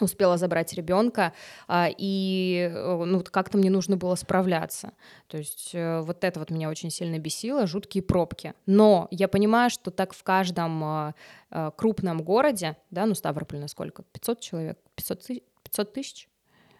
успела 0.00 0.36
забрать 0.36 0.72
ребенка, 0.74 1.32
а, 1.68 1.88
и 1.96 2.70
э, 2.72 3.04
ну, 3.04 3.22
как-то 3.22 3.58
мне 3.58 3.70
нужно 3.70 3.96
было 3.96 4.14
справляться. 4.14 4.92
То 5.28 5.38
есть 5.38 5.70
э, 5.72 6.00
вот 6.00 6.24
это 6.24 6.40
вот 6.40 6.50
меня 6.50 6.68
очень 6.68 6.90
сильно 6.90 7.18
бесило, 7.18 7.66
жуткие 7.66 8.02
пробки. 8.02 8.54
Но 8.66 9.08
я 9.10 9.28
понимаю, 9.28 9.70
что 9.70 9.90
так 9.90 10.14
в 10.14 10.22
каждом 10.22 10.82
а, 10.84 11.14
а, 11.50 11.70
крупном 11.70 12.22
городе, 12.22 12.76
да, 12.90 13.06
ну 13.06 13.14
Ставрополь 13.14 13.58
на 13.58 13.68
сколько? 13.68 14.02
500 14.02 14.40
человек? 14.40 14.78
500, 14.96 15.26
500 15.62 15.92
тысяч? 15.92 16.28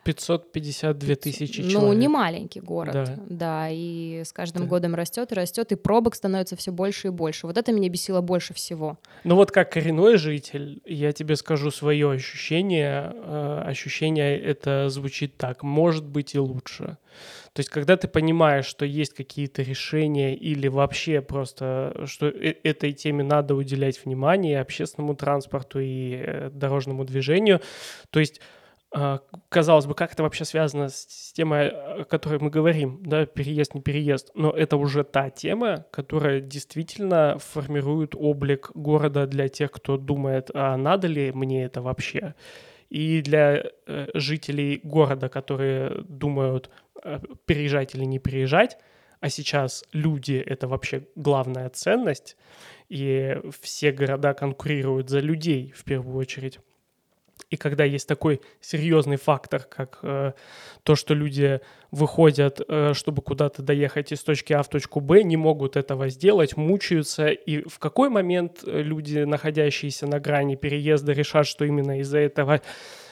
552 0.05 1.15
тысячи 1.17 1.63
человек. 1.63 1.81
Ну, 1.81 1.93
не 1.93 2.09
маленький 2.09 2.61
город, 2.61 2.93
да, 2.93 3.19
да 3.29 3.69
и 3.71 4.23
с 4.25 4.33
каждым 4.33 4.63
да. 4.63 4.69
годом 4.69 4.95
растет 4.95 5.33
и 5.33 5.35
растет, 5.35 5.73
и 5.73 5.77
пробок 5.77 6.15
становится 6.15 6.57
все 6.57 6.73
больше 6.73 7.09
и 7.09 7.11
больше. 7.11 7.47
Вот 7.47 7.59
это 7.59 7.73
меня 7.73 7.89
бесило 7.89 8.21
больше 8.21 8.55
всего. 8.55 8.99
Ну 9.25 9.35
вот 9.35 9.51
как 9.51 9.73
коренной 9.73 10.17
житель, 10.17 10.81
я 10.85 11.13
тебе 11.13 11.37
скажу 11.37 11.71
свое 11.71 12.11
ощущение. 12.11 13.13
Э, 13.15 13.63
ощущение 13.67 14.39
это 14.39 14.89
звучит 14.91 15.37
так, 15.37 15.63
может 15.63 16.05
быть 16.05 16.35
и 16.35 16.39
лучше. 16.39 16.99
То 17.55 17.61
есть, 17.61 17.71
когда 17.71 17.97
ты 17.97 18.09
понимаешь, 18.09 18.67
что 18.67 18.85
есть 18.85 19.15
какие-то 19.15 19.63
решения 19.63 20.35
или 20.35 20.67
вообще 20.67 21.21
просто, 21.21 22.03
что 22.07 22.27
э, 22.27 22.55
этой 22.65 22.93
теме 22.93 23.23
надо 23.23 23.55
уделять 23.55 24.05
внимание, 24.05 24.61
общественному 24.61 25.15
транспорту 25.15 25.79
и 25.81 26.17
э, 26.17 26.51
дорожному 26.53 27.05
движению, 27.05 27.61
то 28.11 28.19
есть 28.19 28.41
казалось 29.49 29.87
бы, 29.87 29.95
как 29.95 30.13
это 30.13 30.23
вообще 30.23 30.45
связано 30.45 30.89
с 30.89 31.33
темой, 31.33 31.69
о 31.69 32.05
которой 32.05 32.39
мы 32.39 32.51
говорим, 32.51 33.03
да, 33.03 33.27
переезд, 33.27 33.75
не 33.75 33.81
переезд, 33.81 34.31
но 34.35 34.51
это 34.51 34.77
уже 34.77 35.03
та 35.03 35.31
тема, 35.31 35.87
которая 35.91 36.41
действительно 36.41 37.39
формирует 37.39 38.15
облик 38.15 38.71
города 38.75 39.27
для 39.27 39.49
тех, 39.49 39.73
кто 39.73 39.97
думает, 39.97 40.51
а 40.55 40.77
надо 40.77 41.09
ли 41.09 41.33
мне 41.33 41.65
это 41.65 41.83
вообще, 41.83 42.35
и 42.89 43.21
для 43.23 43.65
э, 43.87 44.09
жителей 44.15 44.81
города, 44.85 45.29
которые 45.29 46.05
думают, 46.05 46.71
э, 47.03 47.19
переезжать 47.47 47.97
или 47.97 48.05
не 48.05 48.21
переезжать, 48.21 48.79
а 49.19 49.29
сейчас 49.29 49.83
люди— 49.93 50.35
это 50.47 50.69
вообще 50.69 51.09
главная 51.17 51.69
ценность, 51.71 52.37
и 52.89 53.41
все 53.61 53.91
города 53.91 54.35
конкурируют 54.35 55.09
за 55.09 55.19
людей 55.19 55.73
в 55.75 55.83
первую 55.83 56.17
очередь. 56.17 56.61
И 57.55 57.57
когда 57.57 57.85
есть 57.85 58.09
такой 58.09 58.41
серьезный 58.61 59.17
фактор, 59.17 59.63
как 59.63 60.01
э, 60.03 60.33
то, 60.83 60.97
что 60.97 61.15
люди 61.15 61.61
выходят, 61.93 62.61
э, 62.67 62.95
чтобы 62.95 63.23
куда-то 63.23 63.63
доехать 63.63 64.11
из 64.11 64.25
точки 64.25 64.53
А 64.53 64.65
в 64.65 64.69
точку 64.69 64.99
Б, 64.99 65.23
не 65.23 65.37
могут 65.37 65.77
этого 65.77 66.09
сделать, 66.09 66.57
мучаются, 66.57 67.29
и 67.29 67.63
в 67.69 67.79
какой 67.79 68.09
момент 68.09 68.65
э, 68.67 68.83
люди, 68.83 69.21
находящиеся 69.21 70.09
на 70.09 70.19
грани 70.19 70.57
переезда, 70.57 71.13
решат, 71.13 71.47
что 71.47 71.65
именно 71.65 72.01
из-за 72.01 72.19
этого 72.19 72.61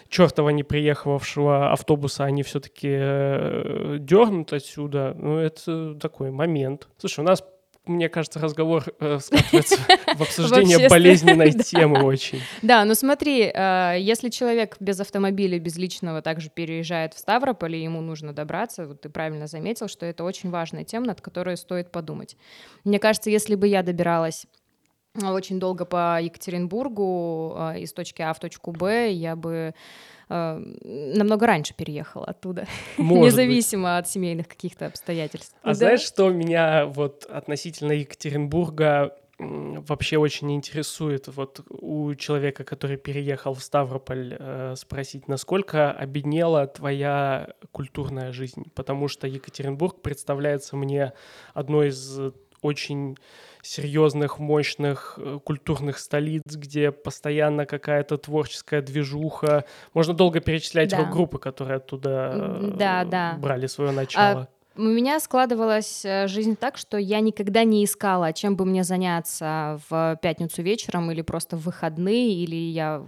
чертова 0.08 0.50
не 0.50 0.64
приехавшего 0.64 1.70
автобуса 1.70 2.24
они 2.24 2.42
все-таки 2.42 2.90
э, 2.90 3.98
дернут 4.00 4.52
отсюда, 4.52 5.14
ну, 5.16 5.38
это 5.38 5.94
такой 5.94 6.32
момент. 6.32 6.88
Слушай, 6.98 7.20
у 7.20 7.28
нас 7.28 7.44
мне 7.84 8.08
кажется, 8.08 8.38
разговор 8.38 8.84
э, 9.00 9.18
скатывается 9.18 9.76
в 10.16 10.22
обсуждение 10.22 10.88
болезненной 10.88 11.52
темы 11.64 12.02
очень. 12.04 12.40
Да, 12.62 12.84
ну 12.84 12.94
смотри, 12.94 13.50
э, 13.52 13.96
если 13.98 14.28
человек 14.28 14.76
без 14.78 15.00
автомобиля, 15.00 15.58
без 15.58 15.76
личного 15.76 16.22
также 16.22 16.48
переезжает 16.48 17.14
в 17.14 17.18
Ставрополь, 17.18 17.74
и 17.74 17.82
ему 17.82 18.00
нужно 18.00 18.32
добраться, 18.32 18.86
вот 18.86 19.00
ты 19.00 19.08
правильно 19.08 19.48
заметил, 19.48 19.88
что 19.88 20.06
это 20.06 20.22
очень 20.22 20.50
важная 20.50 20.84
тема, 20.84 21.06
над 21.06 21.20
которой 21.20 21.56
стоит 21.56 21.90
подумать. 21.90 22.36
Мне 22.84 22.98
кажется, 23.00 23.30
если 23.30 23.56
бы 23.56 23.66
я 23.66 23.82
добиралась 23.82 24.46
очень 25.20 25.60
долго 25.60 25.84
по 25.84 26.20
Екатеринбургу 26.20 27.54
э, 27.56 27.80
из 27.80 27.92
точки 27.92 28.22
А 28.22 28.32
в 28.32 28.40
точку 28.40 28.72
Б, 28.72 29.10
я 29.12 29.36
бы 29.36 29.74
э, 30.28 30.62
намного 31.14 31.46
раньше 31.46 31.74
переехала 31.74 32.26
оттуда, 32.26 32.66
независимо 32.98 33.96
быть. 33.96 34.04
от 34.04 34.08
семейных 34.08 34.48
каких-то 34.48 34.86
обстоятельств. 34.86 35.54
А 35.62 35.68
да? 35.68 35.74
знаешь, 35.74 36.00
что 36.00 36.30
меня 36.30 36.86
вот 36.86 37.24
относительно 37.24 37.92
Екатеринбурга 37.92 39.14
вообще 39.38 40.18
очень 40.18 40.52
интересует 40.52 41.28
вот 41.28 41.60
у 41.68 42.14
человека, 42.14 42.64
который 42.64 42.96
переехал 42.96 43.54
в 43.54 43.62
Ставрополь, 43.62 44.36
э, 44.38 44.74
спросить, 44.76 45.28
насколько 45.28 45.92
обеднела 45.92 46.66
твоя 46.66 47.54
культурная 47.72 48.32
жизнь, 48.32 48.64
потому 48.74 49.08
что 49.08 49.26
Екатеринбург 49.26 50.00
представляется 50.00 50.76
мне 50.76 51.12
одной 51.54 51.88
из 51.88 52.18
очень 52.62 53.16
серьезных, 53.62 54.38
мощных 54.38 55.14
э, 55.16 55.38
культурных 55.42 55.98
столиц, 55.98 56.42
где 56.46 56.90
постоянно 56.90 57.64
какая-то 57.64 58.18
творческая 58.18 58.82
движуха. 58.82 59.64
Можно 59.94 60.14
долго 60.14 60.40
перечислять 60.40 60.90
да. 60.90 60.98
рок-группы, 60.98 61.38
которые 61.38 61.76
оттуда 61.76 62.58
да, 62.76 63.04
да. 63.04 63.38
брали 63.38 63.66
свое 63.66 63.90
а 63.90 63.92
начало. 63.92 64.40
А 64.42 64.48
у 64.76 64.82
меня 64.82 65.20
складывалась 65.20 66.04
э, 66.04 66.26
жизнь 66.28 66.56
так, 66.56 66.76
что 66.76 66.96
я 66.96 67.20
никогда 67.20 67.64
не 67.64 67.84
искала, 67.84 68.32
чем 68.32 68.56
бы 68.56 68.64
мне 68.64 68.84
заняться 68.84 69.80
в 69.88 70.18
пятницу 70.22 70.62
вечером 70.62 71.10
или 71.10 71.22
просто 71.22 71.56
в 71.56 71.64
выходные, 71.64 72.34
или 72.34 72.56
я, 72.56 73.04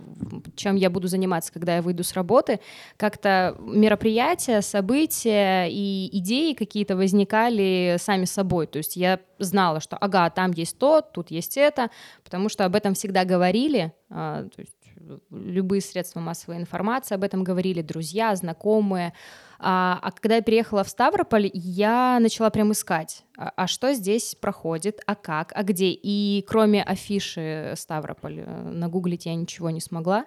чем 0.56 0.76
я 0.76 0.90
буду 0.90 1.08
заниматься, 1.08 1.52
когда 1.52 1.76
я 1.76 1.82
выйду 1.82 2.04
с 2.04 2.12
работы. 2.12 2.60
Как-то 2.96 3.56
мероприятия, 3.60 4.60
события 4.60 5.66
и 5.68 6.10
идеи 6.18 6.52
какие-то 6.52 6.96
возникали 6.96 7.96
сами 7.98 8.24
собой. 8.24 8.66
То 8.66 8.78
есть 8.78 8.96
я 8.96 9.20
знала, 9.38 9.80
что 9.80 9.96
ага, 9.96 10.28
там 10.30 10.52
есть 10.52 10.78
то, 10.78 11.00
тут 11.00 11.30
есть 11.30 11.56
это, 11.56 11.90
потому 12.22 12.48
что 12.48 12.64
об 12.64 12.74
этом 12.74 12.94
всегда 12.94 13.24
говорили. 13.24 13.92
А, 14.10 14.44
то 14.44 14.60
есть 14.60 14.83
любые 15.30 15.80
средства 15.80 16.20
массовой 16.20 16.56
информации 16.58 17.14
об 17.14 17.24
этом 17.24 17.44
говорили, 17.44 17.82
друзья, 17.82 18.34
знакомые. 18.36 19.12
А, 19.58 19.98
а 20.02 20.10
когда 20.12 20.36
я 20.36 20.42
переехала 20.42 20.84
в 20.84 20.88
Ставрополь, 20.88 21.50
я 21.52 22.18
начала 22.20 22.50
прям 22.50 22.72
искать, 22.72 23.24
а, 23.36 23.52
а 23.56 23.66
что 23.66 23.94
здесь 23.94 24.34
проходит, 24.34 25.00
а 25.06 25.14
как, 25.14 25.52
а 25.54 25.62
где. 25.62 25.90
И 25.90 26.44
кроме 26.48 26.82
афиши 26.82 27.72
Ставрополь 27.76 28.40
э, 28.40 28.70
нагуглить 28.70 29.26
я 29.26 29.34
ничего 29.34 29.70
не 29.70 29.80
смогла. 29.80 30.26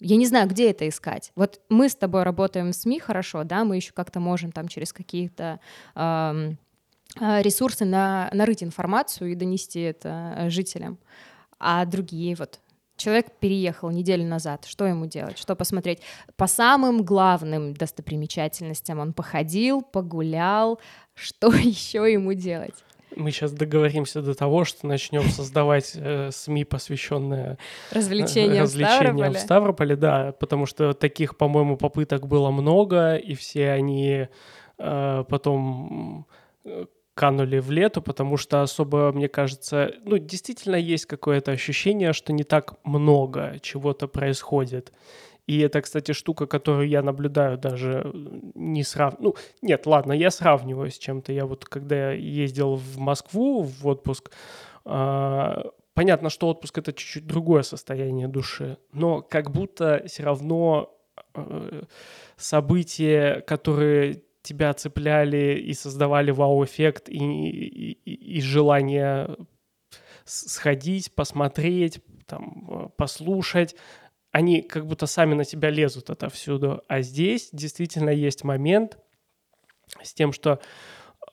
Я 0.00 0.16
не 0.16 0.26
знаю, 0.26 0.48
где 0.48 0.70
это 0.70 0.88
искать. 0.88 1.30
Вот 1.36 1.60
мы 1.68 1.88
с 1.88 1.94
тобой 1.94 2.24
работаем 2.24 2.72
в 2.72 2.74
СМИ 2.74 2.98
хорошо, 2.98 3.44
да, 3.44 3.64
мы 3.64 3.76
еще 3.76 3.92
как-то 3.92 4.18
можем 4.18 4.50
там 4.50 4.66
через 4.66 4.92
какие-то 4.92 5.60
э, 5.94 6.54
ресурсы 7.20 7.84
на, 7.84 8.30
нарыть 8.32 8.62
информацию 8.62 9.32
и 9.32 9.34
донести 9.34 9.80
это 9.80 10.34
э, 10.36 10.50
жителям. 10.50 10.98
А 11.58 11.84
другие 11.84 12.34
вот 12.34 12.58
Человек 13.02 13.32
переехал 13.40 13.90
неделю 13.90 14.24
назад. 14.24 14.64
Что 14.64 14.86
ему 14.86 15.06
делать? 15.06 15.36
Что 15.36 15.56
посмотреть? 15.56 15.98
По 16.36 16.46
самым 16.46 17.02
главным 17.02 17.74
достопримечательностям 17.74 19.00
он 19.00 19.12
походил, 19.12 19.82
погулял. 19.82 20.78
Что 21.14 21.48
еще 21.48 22.12
ему 22.12 22.32
делать? 22.34 22.84
Мы 23.16 23.32
сейчас 23.32 23.50
договоримся 23.50 24.22
до 24.22 24.34
того, 24.34 24.64
что 24.64 24.86
начнем 24.86 25.24
создавать 25.24 25.92
э, 25.96 26.30
СМИ, 26.30 26.64
посвященные 26.64 27.58
э, 27.90 27.96
развлечениям, 27.96 28.62
развлечениям 28.62 29.32
в, 29.32 29.38
Ставрополе. 29.38 29.38
в 29.38 29.40
Ставрополе, 29.40 29.96
да, 29.96 30.32
потому 30.38 30.66
что 30.66 30.94
таких, 30.94 31.36
по-моему, 31.36 31.76
попыток 31.76 32.28
было 32.28 32.52
много, 32.52 33.16
и 33.16 33.34
все 33.34 33.72
они 33.72 34.28
э, 34.78 35.24
потом 35.28 36.26
канули 37.14 37.58
в 37.58 37.70
лету, 37.70 38.00
потому 38.02 38.36
что 38.36 38.62
особо, 38.62 39.12
мне 39.12 39.28
кажется, 39.28 39.94
ну, 40.04 40.18
действительно 40.18 40.76
есть 40.76 41.06
какое-то 41.06 41.52
ощущение, 41.52 42.12
что 42.12 42.32
не 42.32 42.44
так 42.44 42.74
много 42.84 43.58
чего-то 43.60 44.08
происходит. 44.08 44.92
И 45.46 45.58
это, 45.58 45.82
кстати, 45.82 46.12
штука, 46.12 46.46
которую 46.46 46.88
я 46.88 47.02
наблюдаю 47.02 47.58
даже 47.58 48.10
не 48.54 48.84
срав... 48.84 49.16
Ну, 49.18 49.34
нет, 49.60 49.86
ладно, 49.86 50.12
я 50.12 50.30
сравниваю 50.30 50.90
с 50.90 50.98
чем-то. 50.98 51.32
Я 51.32 51.46
вот, 51.46 51.64
когда 51.64 52.12
ездил 52.12 52.76
в 52.76 52.98
Москву 52.98 53.62
в 53.62 53.86
отпуск, 53.86 54.30
э, 54.84 55.54
понятно, 55.94 56.30
что 56.30 56.48
отпуск— 56.48 56.78
это 56.78 56.92
чуть-чуть 56.92 57.26
другое 57.26 57.62
состояние 57.62 58.28
души, 58.28 58.78
но 58.92 59.20
как 59.20 59.50
будто 59.50 60.04
все 60.06 60.22
равно 60.22 60.96
э, 61.34 61.82
события, 62.36 63.40
которые 63.40 64.22
тебя 64.42 64.72
цепляли 64.74 65.58
и 65.58 65.72
создавали 65.72 66.30
вау-эффект 66.30 67.08
и, 67.08 67.16
и, 67.16 68.36
и 68.36 68.40
желание 68.40 69.36
сходить, 70.24 71.14
посмотреть, 71.14 72.00
там, 72.26 72.68
э, 72.68 72.88
послушать, 72.96 73.76
они 74.30 74.62
как 74.62 74.86
будто 74.86 75.06
сами 75.06 75.34
на 75.34 75.44
тебя 75.44 75.70
лезут 75.70 76.10
отовсюду. 76.10 76.82
А 76.88 77.02
здесь 77.02 77.50
действительно 77.52 78.10
есть 78.10 78.44
момент 78.44 78.98
с 80.02 80.14
тем, 80.14 80.32
что 80.32 80.58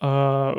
э, 0.01 0.53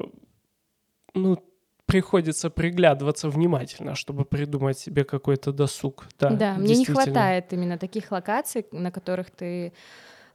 ну, 1.15 1.39
приходится 1.87 2.51
приглядываться 2.51 3.29
внимательно, 3.29 3.95
чтобы 3.95 4.25
придумать 4.25 4.79
себе 4.79 5.05
какой-то 5.05 5.53
досуг. 5.53 6.07
Да, 6.19 6.31
да 6.31 6.55
мне 6.55 6.77
не 6.77 6.87
хватает 6.87 7.53
именно 7.53 7.79
таких 7.79 8.11
локаций, 8.11 8.67
на 8.73 8.91
которых 8.91 9.31
ты 9.31 9.73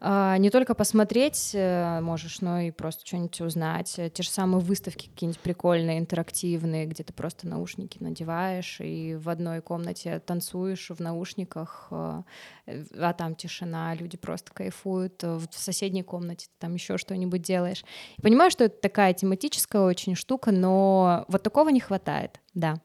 не 0.06 0.50
только 0.52 0.76
посмотреть 0.76 1.52
э, 1.54 2.00
можешь, 2.02 2.42
но 2.42 2.60
и 2.60 2.72
просто 2.72 3.06
что-нибудь 3.06 3.42
узнать. 3.42 4.00
Те 4.14 4.24
же 4.24 4.30
самые 4.30 4.62
выставки 4.62 5.08
какие-нибудь 5.08 5.40
прикольные, 5.40 5.98
интерактивные, 5.98 6.86
где 6.86 7.04
ты 7.04 7.12
просто 7.12 7.48
наушники 7.48 7.98
надеваешь 8.00 8.82
и 8.82 9.16
в 9.16 9.30
одной 9.30 9.62
комнате 9.62 10.20
танцуешь 10.20 10.92
в 10.92 11.00
наушниках, 11.00 11.88
э, 11.90 12.22
а 12.68 13.14
там 13.14 13.36
тишина, 13.36 13.96
люди 13.96 14.18
просто 14.18 14.54
кайфуют. 14.54 15.24
В 15.24 15.48
соседней 15.52 16.04
комнате 16.04 16.48
ты 16.48 16.54
там 16.60 16.76
еще 16.76 16.98
что-нибудь 16.98 17.42
делаешь. 17.42 17.84
И 18.18 18.22
понимаю, 18.22 18.52
что 18.52 18.66
это 18.66 18.80
такая 18.80 19.14
тематическая 19.14 19.82
очень 19.82 20.16
штука, 20.16 20.52
но 20.52 21.26
вот 21.28 21.42
такого 21.42 21.70
не 21.70 21.80
хватает, 21.80 22.40
да. 22.54 22.80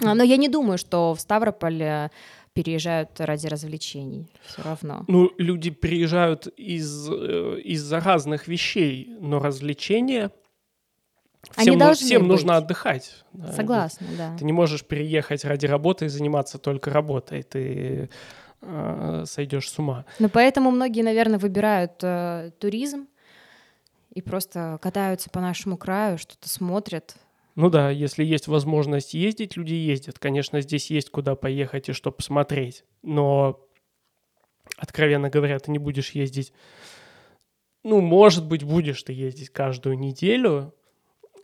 Но 0.00 0.22
я 0.22 0.36
не 0.36 0.48
думаю, 0.48 0.78
что 0.78 1.14
в 1.14 1.20
Ставрополе 1.20 2.10
переезжают 2.52 3.20
ради 3.20 3.46
развлечений 3.46 4.32
все 4.44 4.62
равно. 4.62 5.04
Ну, 5.08 5.30
люди 5.38 5.70
приезжают 5.70 6.46
из, 6.48 7.08
э, 7.08 7.60
из-за 7.64 8.00
разных 8.00 8.48
вещей, 8.48 9.16
но 9.20 9.38
развлечения 9.38 10.30
Всем, 11.56 11.80
Они 11.80 11.94
всем 11.94 12.20
быть. 12.22 12.28
нужно 12.28 12.58
отдыхать. 12.58 13.24
Согласна, 13.56 14.06
да. 14.16 14.36
Ты 14.36 14.44
не 14.44 14.52
можешь 14.52 14.84
переехать 14.84 15.42
ради 15.46 15.64
работы 15.64 16.04
и 16.04 16.08
заниматься 16.08 16.58
только 16.58 16.90
работой. 16.90 17.42
Ты 17.42 18.10
э, 18.60 19.24
сойдешь 19.26 19.70
с 19.70 19.78
ума. 19.78 20.04
Ну, 20.18 20.28
поэтому 20.28 20.70
многие, 20.70 21.02
наверное, 21.02 21.38
выбирают 21.38 21.92
э, 22.02 22.50
туризм 22.58 23.08
и 24.12 24.20
просто 24.20 24.78
катаются 24.82 25.30
по 25.30 25.40
нашему 25.40 25.78
краю, 25.78 26.18
что-то 26.18 26.48
смотрят, 26.48 27.16
ну 27.60 27.68
да, 27.68 27.90
если 27.90 28.24
есть 28.24 28.48
возможность 28.48 29.12
ездить, 29.12 29.54
люди 29.54 29.74
ездят. 29.74 30.18
Конечно, 30.18 30.62
здесь 30.62 30.90
есть 30.90 31.10
куда 31.10 31.34
поехать 31.34 31.90
и 31.90 31.92
что 31.92 32.10
посмотреть. 32.10 32.84
Но, 33.02 33.60
откровенно 34.78 35.28
говоря, 35.28 35.58
ты 35.58 35.70
не 35.70 35.78
будешь 35.78 36.12
ездить... 36.12 36.54
Ну, 37.84 38.00
может 38.00 38.46
быть, 38.46 38.64
будешь 38.64 39.02
ты 39.02 39.12
ездить 39.12 39.50
каждую 39.50 39.98
неделю, 39.98 40.74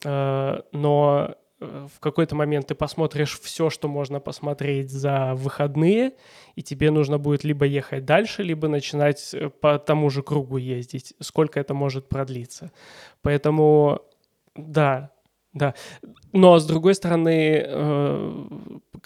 э, 0.05 0.61
но 0.73 1.35
э, 1.61 1.87
в 1.95 2.01
какой-то 2.01 2.35
момент 2.35 2.69
ты 2.69 2.75
посмотришь 2.75 3.39
все, 3.39 3.69
что 3.69 3.87
можно 3.87 4.19
посмотреть 4.19 4.91
за 4.91 5.35
выходные, 5.35 6.15
и 6.55 6.63
тебе 6.63 6.91
нужно 6.91 7.19
будет 7.19 7.45
либо 7.45 7.67
ехать 7.67 8.07
дальше, 8.07 8.43
либо 8.43 8.69
начинать 8.69 9.35
э, 9.35 9.51
по 9.51 9.79
тому 9.79 10.09
же 10.09 10.23
кругу 10.23 10.57
ездить. 10.57 11.13
Сколько 11.21 11.61
это 11.61 11.75
может 11.75 12.09
продлиться. 12.09 12.73
Поэтому, 13.21 14.01
да, 14.55 15.11
Да, 15.57 15.75
но 16.33 16.59
с 16.59 16.67
другой 16.67 16.95
стороны, 16.95 17.65
э, 17.67 18.45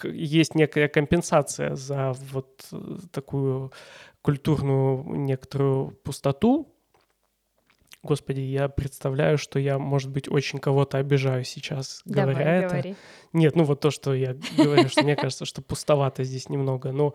есть 0.03 0.53
некая 0.53 0.89
компенсация 0.89 1.75
за 1.75 2.11
вот 2.31 2.65
э, 2.73 2.97
такую 3.13 3.71
культурную 4.21 5.05
некоторую 5.15 5.91
пустоту, 6.03 6.67
Господи, 8.03 8.39
я 8.39 8.67
представляю, 8.67 9.37
что 9.37 9.59
я, 9.59 9.77
может 9.77 10.09
быть, 10.09 10.27
очень 10.27 10.57
кого-то 10.57 10.97
обижаю 10.97 11.43
сейчас, 11.43 12.01
Давай, 12.03 12.33
говоря 12.33 12.55
это. 12.55 12.69
говори. 12.69 12.95
Нет, 13.31 13.55
ну 13.55 13.63
вот 13.63 13.79
то, 13.79 13.91
что 13.91 14.15
я 14.15 14.35
говорю, 14.57 14.89
что 14.89 15.03
мне 15.03 15.15
кажется, 15.15 15.45
что 15.45 15.61
пустовато 15.61 16.23
здесь 16.23 16.49
немного. 16.49 16.91
Но 16.91 17.13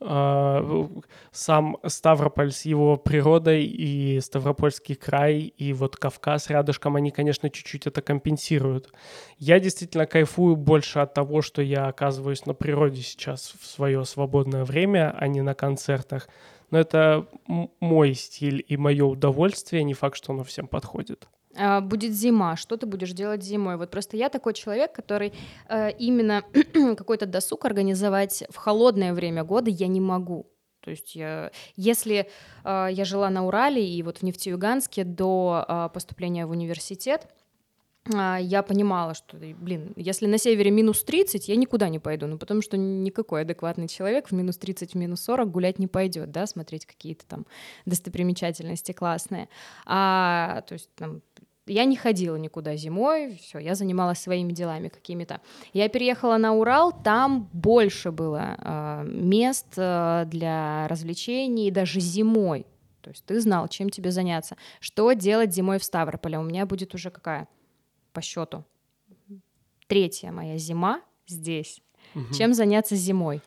э, 0.00 0.88
сам 1.32 1.76
Ставрополь 1.84 2.52
с 2.52 2.64
его 2.64 2.96
природой 2.96 3.64
и 3.64 4.20
Ставропольский 4.20 4.94
край, 4.94 5.40
и 5.40 5.72
вот 5.72 5.96
Кавказ 5.96 6.50
рядышком, 6.50 6.94
они, 6.94 7.10
конечно, 7.10 7.50
чуть-чуть 7.50 7.88
это 7.88 8.00
компенсируют. 8.00 8.92
Я 9.38 9.58
действительно 9.58 10.06
кайфую 10.06 10.54
больше 10.54 11.00
от 11.00 11.14
того, 11.14 11.42
что 11.42 11.62
я 11.62 11.88
оказываюсь 11.88 12.46
на 12.46 12.54
природе 12.54 13.02
сейчас 13.02 13.54
в 13.60 13.66
свое 13.66 14.04
свободное 14.04 14.64
время, 14.64 15.12
а 15.18 15.26
не 15.26 15.42
на 15.42 15.54
концертах 15.54 16.28
но 16.70 16.78
это 16.78 17.26
мой 17.46 18.14
стиль 18.14 18.64
и 18.66 18.76
мое 18.76 19.04
удовольствие, 19.04 19.82
не 19.84 19.94
факт, 19.94 20.16
что 20.16 20.32
оно 20.32 20.44
всем 20.44 20.68
подходит. 20.68 21.28
А, 21.56 21.80
будет 21.80 22.12
зима, 22.12 22.56
что 22.56 22.76
ты 22.76 22.86
будешь 22.86 23.12
делать 23.12 23.42
зимой? 23.42 23.76
Вот 23.76 23.90
просто 23.90 24.16
я 24.16 24.28
такой 24.28 24.54
человек, 24.54 24.92
который 24.92 25.32
э, 25.68 25.90
именно 25.98 26.42
какой-то 26.96 27.26
досуг 27.26 27.64
организовать 27.64 28.44
в 28.50 28.56
холодное 28.56 29.12
время 29.12 29.44
года 29.44 29.70
я 29.70 29.88
не 29.88 30.00
могу. 30.00 30.50
То 30.80 30.90
есть 30.90 31.16
я, 31.16 31.50
если 31.76 32.30
э, 32.64 32.88
я 32.90 33.04
жила 33.04 33.30
на 33.30 33.46
Урале 33.46 33.86
и 33.86 34.02
вот 34.02 34.18
в 34.18 34.22
Нефтеюганске 34.22 35.04
до 35.04 35.64
э, 35.66 35.88
поступления 35.92 36.46
в 36.46 36.50
университет, 36.50 37.26
я 38.10 38.62
понимала, 38.62 39.14
что, 39.14 39.36
блин, 39.36 39.92
если 39.96 40.26
на 40.26 40.38
севере 40.38 40.70
минус 40.70 41.02
30, 41.04 41.48
я 41.48 41.56
никуда 41.56 41.88
не 41.88 41.98
пойду, 41.98 42.26
ну, 42.26 42.38
потому 42.38 42.62
что 42.62 42.76
никакой 42.76 43.42
адекватный 43.42 43.88
человек 43.88 44.28
в 44.28 44.32
минус 44.32 44.56
30, 44.58 44.92
в 44.92 44.94
минус 44.96 45.20
40 45.22 45.50
гулять 45.50 45.78
не 45.78 45.86
пойдет, 45.86 46.30
да, 46.30 46.46
смотреть 46.46 46.86
какие-то 46.86 47.26
там 47.26 47.46
достопримечательности 47.86 48.92
классные. 48.92 49.48
А, 49.86 50.62
то 50.62 50.74
есть, 50.74 50.90
там, 50.94 51.22
я 51.68 51.84
не 51.84 51.96
ходила 51.96 52.36
никуда 52.36 52.76
зимой, 52.76 53.36
все, 53.36 53.58
я 53.58 53.74
занималась 53.74 54.18
своими 54.18 54.52
делами 54.52 54.88
какими-то. 54.88 55.40
Я 55.72 55.88
переехала 55.88 56.36
на 56.38 56.54
Урал, 56.54 56.92
там 56.92 57.48
больше 57.52 58.10
было 58.10 58.56
э, 58.58 59.04
мест 59.04 59.74
э, 59.76 60.24
для 60.26 60.88
развлечений, 60.88 61.70
даже 61.70 62.00
зимой. 62.00 62.66
То 63.02 63.10
есть 63.10 63.24
ты 63.24 63.40
знал, 63.40 63.68
чем 63.68 63.90
тебе 63.90 64.10
заняться. 64.10 64.56
Что 64.80 65.12
делать 65.12 65.54
зимой 65.54 65.78
в 65.78 65.84
Ставрополе? 65.84 66.38
У 66.38 66.42
меня 66.42 66.66
будет 66.66 66.94
уже 66.94 67.10
какая? 67.10 67.48
По 68.12 68.20
счету. 68.20 68.64
Третья 69.86 70.30
моя 70.30 70.58
зима 70.58 71.00
здесь. 71.26 71.80
Угу. 72.14 72.34
Чем 72.34 72.54
заняться 72.54 72.96
зимой? 72.96 73.40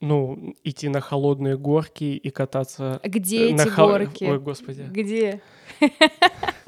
Ну, 0.00 0.56
идти 0.64 0.88
на 0.88 1.00
холодные 1.00 1.56
горки 1.56 2.04
и 2.04 2.30
кататься. 2.30 3.00
Где 3.04 3.50
эти 3.50 3.68
хол... 3.68 3.88
горки? 3.88 4.24
Ой, 4.24 4.40
господи. 4.40 4.88
Где? 4.90 5.40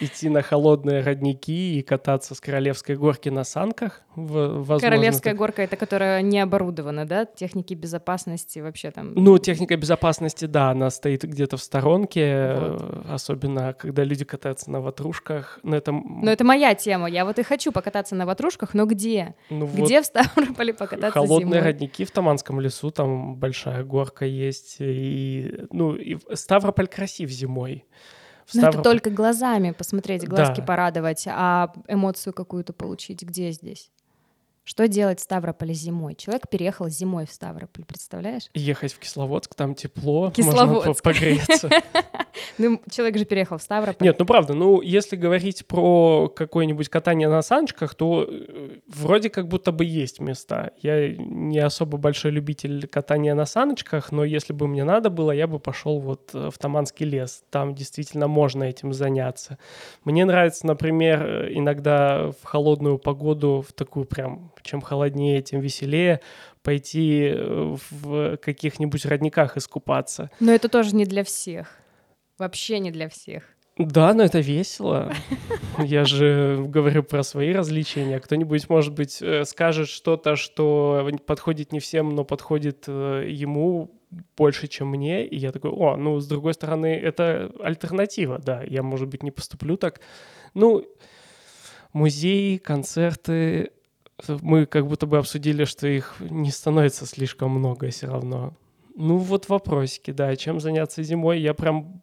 идти 0.00 0.28
на 0.28 0.42
холодные 0.42 1.02
родники 1.02 1.78
и 1.78 1.82
кататься 1.82 2.34
с 2.34 2.40
Королевской 2.40 2.96
горки 2.96 3.28
на 3.28 3.44
санках. 3.44 4.02
Возможно, 4.16 4.80
Королевская 4.80 5.32
так... 5.32 5.38
горка— 5.38 5.62
это 5.64 5.76
которая 5.76 6.22
не 6.22 6.40
оборудована, 6.40 7.06
да? 7.06 7.24
Техники 7.24 7.74
безопасности 7.74 8.58
вообще 8.58 8.90
там... 8.90 9.14
Ну, 9.14 9.38
техника 9.38 9.76
безопасности, 9.76 10.46
да, 10.46 10.70
она 10.70 10.90
стоит 10.90 11.22
где-то 11.22 11.56
в 11.56 11.62
сторонке, 11.62 12.54
вот. 12.54 13.06
особенно 13.08 13.72
когда 13.74 14.04
люди 14.04 14.24
катаются 14.24 14.70
на 14.70 14.80
ватрушках. 14.80 15.60
Но 15.62 15.76
это... 15.76 15.92
но 15.92 16.30
это 16.30 16.44
моя 16.44 16.74
тема, 16.74 17.08
я 17.08 17.24
вот 17.24 17.38
и 17.38 17.42
хочу 17.42 17.72
покататься 17.72 18.14
на 18.14 18.26
ватрушках, 18.26 18.74
но 18.74 18.86
где? 18.86 19.34
Ну, 19.50 19.66
где 19.66 19.98
вот 19.98 20.04
в 20.04 20.06
Ставрополе 20.06 20.74
покататься 20.74 21.12
Холодные 21.12 21.60
зимой? 21.60 21.60
родники 21.60 22.04
в 22.04 22.10
Таманском 22.10 22.60
лесу, 22.60 22.90
там 22.90 23.36
большая 23.36 23.84
горка 23.84 24.24
есть, 24.24 24.76
и, 24.80 25.66
ну, 25.70 25.94
и 25.94 26.18
Ставрополь 26.34 26.88
красив 26.88 27.30
зимой. 27.30 27.84
Ну, 28.54 28.68
это 28.68 28.82
только 28.82 29.10
глазами 29.10 29.72
посмотреть, 29.72 30.26
глазки 30.26 30.60
да. 30.60 30.66
порадовать, 30.66 31.24
а 31.26 31.72
эмоцию 31.88 32.32
какую-то 32.32 32.72
получить 32.72 33.22
где 33.22 33.52
здесь? 33.52 33.90
Что 34.70 34.86
делать 34.86 35.18
в 35.18 35.22
Ставрополе 35.24 35.74
зимой? 35.74 36.14
Человек 36.14 36.48
переехал 36.48 36.88
зимой 36.88 37.26
в 37.26 37.32
Ставрополь, 37.32 37.84
представляешь? 37.84 38.44
Ехать 38.54 38.92
в 38.92 39.00
Кисловодск, 39.00 39.56
там 39.56 39.74
тепло, 39.74 40.30
Кисловодск. 40.30 40.86
можно 40.86 41.02
погреться. 41.02 41.70
Ну, 42.58 42.80
человек 42.90 43.18
же 43.18 43.24
переехал 43.24 43.58
в 43.58 43.62
Ставрополь. 43.62 44.06
Нет, 44.06 44.18
ну 44.18 44.24
правда, 44.24 44.54
ну 44.54 44.80
если 44.80 45.16
говорить 45.16 45.66
про 45.66 46.28
какое-нибудь 46.28 46.88
катание 46.88 47.28
на 47.28 47.42
саночках, 47.42 47.94
то 47.94 48.26
э, 48.28 48.78
вроде 48.86 49.30
как 49.30 49.48
будто 49.48 49.72
бы 49.72 49.84
есть 49.84 50.20
места. 50.20 50.70
Я 50.80 51.14
не 51.16 51.58
особо 51.58 51.98
большой 51.98 52.30
любитель 52.30 52.86
катания 52.86 53.34
на 53.34 53.46
саночках, 53.46 54.12
но 54.12 54.24
если 54.24 54.52
бы 54.52 54.68
мне 54.68 54.84
надо 54.84 55.10
было, 55.10 55.32
я 55.32 55.46
бы 55.46 55.58
пошел 55.58 55.98
вот 55.98 56.30
в 56.32 56.52
Таманский 56.58 57.04
лес. 57.04 57.42
Там 57.50 57.74
действительно 57.74 58.28
можно 58.28 58.64
этим 58.64 58.92
заняться. 58.92 59.58
Мне 60.04 60.24
нравится, 60.24 60.66
например, 60.66 61.48
иногда 61.50 62.30
в 62.40 62.44
холодную 62.44 62.98
погоду, 62.98 63.64
в 63.66 63.72
такую 63.72 64.06
прям, 64.06 64.52
чем 64.62 64.80
холоднее, 64.80 65.42
тем 65.42 65.60
веселее, 65.60 66.20
пойти 66.62 67.32
э, 67.32 67.76
в 67.90 68.36
каких-нибудь 68.38 69.04
родниках 69.06 69.56
искупаться. 69.56 70.30
Но 70.40 70.52
это 70.52 70.68
тоже 70.68 70.94
не 70.94 71.04
для 71.04 71.24
всех. 71.24 71.68
Вообще 72.38 72.78
не 72.78 72.90
для 72.90 73.08
всех. 73.08 73.44
Да, 73.78 74.12
но 74.12 74.24
это 74.24 74.40
весело. 74.40 75.12
Я 75.78 76.04
же 76.04 76.62
говорю 76.68 77.02
про 77.02 77.22
свои 77.22 77.52
развлечения. 77.52 78.20
Кто-нибудь, 78.20 78.68
может 78.68 78.94
быть, 78.94 79.22
э, 79.22 79.44
скажет 79.44 79.88
что-то, 79.88 80.36
что 80.36 81.08
подходит 81.26 81.72
не 81.72 81.80
всем, 81.80 82.14
но 82.14 82.24
подходит 82.24 82.84
э, 82.88 83.24
ему 83.28 83.90
больше, 84.36 84.66
чем 84.66 84.88
мне. 84.88 85.26
И 85.26 85.36
я 85.36 85.52
такой, 85.52 85.70
о, 85.70 85.96
ну, 85.96 86.20
с 86.20 86.26
другой 86.26 86.54
стороны, 86.54 86.94
это 86.94 87.52
альтернатива, 87.62 88.38
да. 88.38 88.62
Я, 88.64 88.82
может 88.82 89.08
быть, 89.08 89.22
не 89.22 89.30
поступлю 89.30 89.76
так. 89.76 90.00
Ну, 90.52 90.84
музеи, 91.92 92.58
концерты, 92.58 93.70
мы 94.40 94.66
как 94.66 94.86
будто 94.86 95.06
бы 95.06 95.18
обсудили, 95.18 95.64
что 95.64 95.86
их 95.86 96.16
не 96.20 96.50
становится 96.50 97.06
слишком 97.06 97.50
много 97.50 97.90
все 97.90 98.06
равно. 98.06 98.54
Ну, 98.96 99.16
вот 99.16 99.48
вопросики, 99.48 100.10
да, 100.10 100.34
чем 100.36 100.60
заняться 100.60 101.02
зимой, 101.02 101.40
я 101.40 101.54
прям 101.54 102.02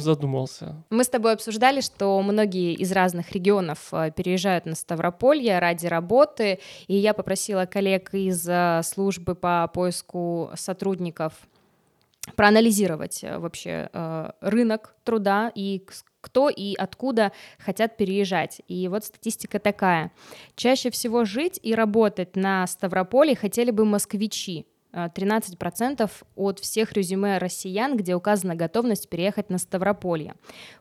задумался. 0.00 0.82
Мы 0.90 1.04
с 1.04 1.08
тобой 1.08 1.32
обсуждали, 1.32 1.80
что 1.80 2.20
многие 2.22 2.74
из 2.74 2.92
разных 2.92 3.32
регионов 3.32 3.88
э, 3.92 4.10
переезжают 4.14 4.66
на 4.66 4.74
Ставрополье 4.74 5.58
ради 5.58 5.86
работы, 5.86 6.58
и 6.86 6.96
я 6.96 7.14
попросила 7.14 7.66
коллег 7.66 8.12
из 8.14 8.46
э, 8.48 8.80
службы 8.82 9.34
по 9.34 9.68
поиску 9.72 10.50
сотрудников 10.54 11.34
проанализировать 12.36 13.22
э, 13.22 13.38
вообще 13.38 13.88
рынок 14.40 14.94
труда 15.04 15.52
и 15.54 15.84
кто 16.24 16.48
и 16.48 16.74
откуда 16.74 17.32
хотят 17.58 17.98
переезжать. 17.98 18.62
И 18.66 18.88
вот 18.88 19.04
статистика 19.04 19.58
такая. 19.58 20.10
Чаще 20.56 20.90
всего 20.90 21.26
жить 21.26 21.60
и 21.62 21.74
работать 21.74 22.34
на 22.34 22.66
Ставрополе 22.66 23.36
хотели 23.36 23.70
бы 23.70 23.84
москвичи, 23.84 24.66
13% 24.94 26.10
от 26.36 26.58
всех 26.60 26.92
резюме 26.92 27.38
россиян, 27.38 27.96
где 27.96 28.14
указана 28.14 28.54
готовность 28.54 29.08
переехать 29.10 29.50
на 29.50 29.58
Ставрополье. 29.58 30.34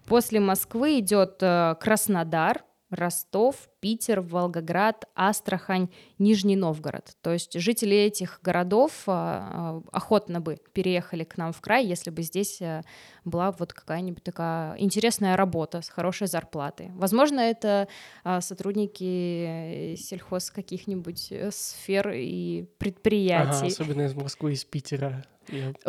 После 0.06 0.40
Москвы 0.40 1.00
идет 1.00 1.38
э, 1.42 1.76
Краснодар, 1.80 2.64
Ростов, 2.94 3.70
Питер, 3.80 4.22
Волгоград, 4.22 5.06
Астрахань, 5.16 5.90
Нижний 6.20 6.56
Новгород. 6.56 7.16
То 7.22 7.34
есть 7.34 7.60
жители 7.60 7.96
этих 7.96 8.40
городов 8.42 9.04
а, 9.08 9.82
а, 9.84 9.84
охотно 9.92 10.40
бы 10.40 10.58
переехали 10.74 11.24
к 11.24 11.38
нам 11.38 11.52
в 11.52 11.62
край, 11.62 11.86
если 11.86 12.10
бы 12.10 12.22
здесь 12.22 12.62
э, 12.62 12.82
была 13.26 13.52
вот 13.52 13.74
какая-нибудь 13.74 14.24
такая 14.24 14.78
интересная 14.78 15.36
работа 15.36 15.82
с 15.82 15.90
хорошей 15.90 16.28
зарплатой. 16.28 16.92
Возможно, 16.96 17.40
это 17.40 17.88
а, 18.24 18.42
сотрудники 18.42 19.96
сельхоз 19.98 20.52
каких-нибудь 20.52 21.28
э, 21.32 21.52
сфер 21.52 22.12
и 22.14 22.66
предприятий. 22.78 23.58
Ага, 23.58 23.68
особенно 23.68 24.02
из 24.04 24.14
Москвы, 24.14 24.54
из 24.54 24.64
Питера. 24.64 25.26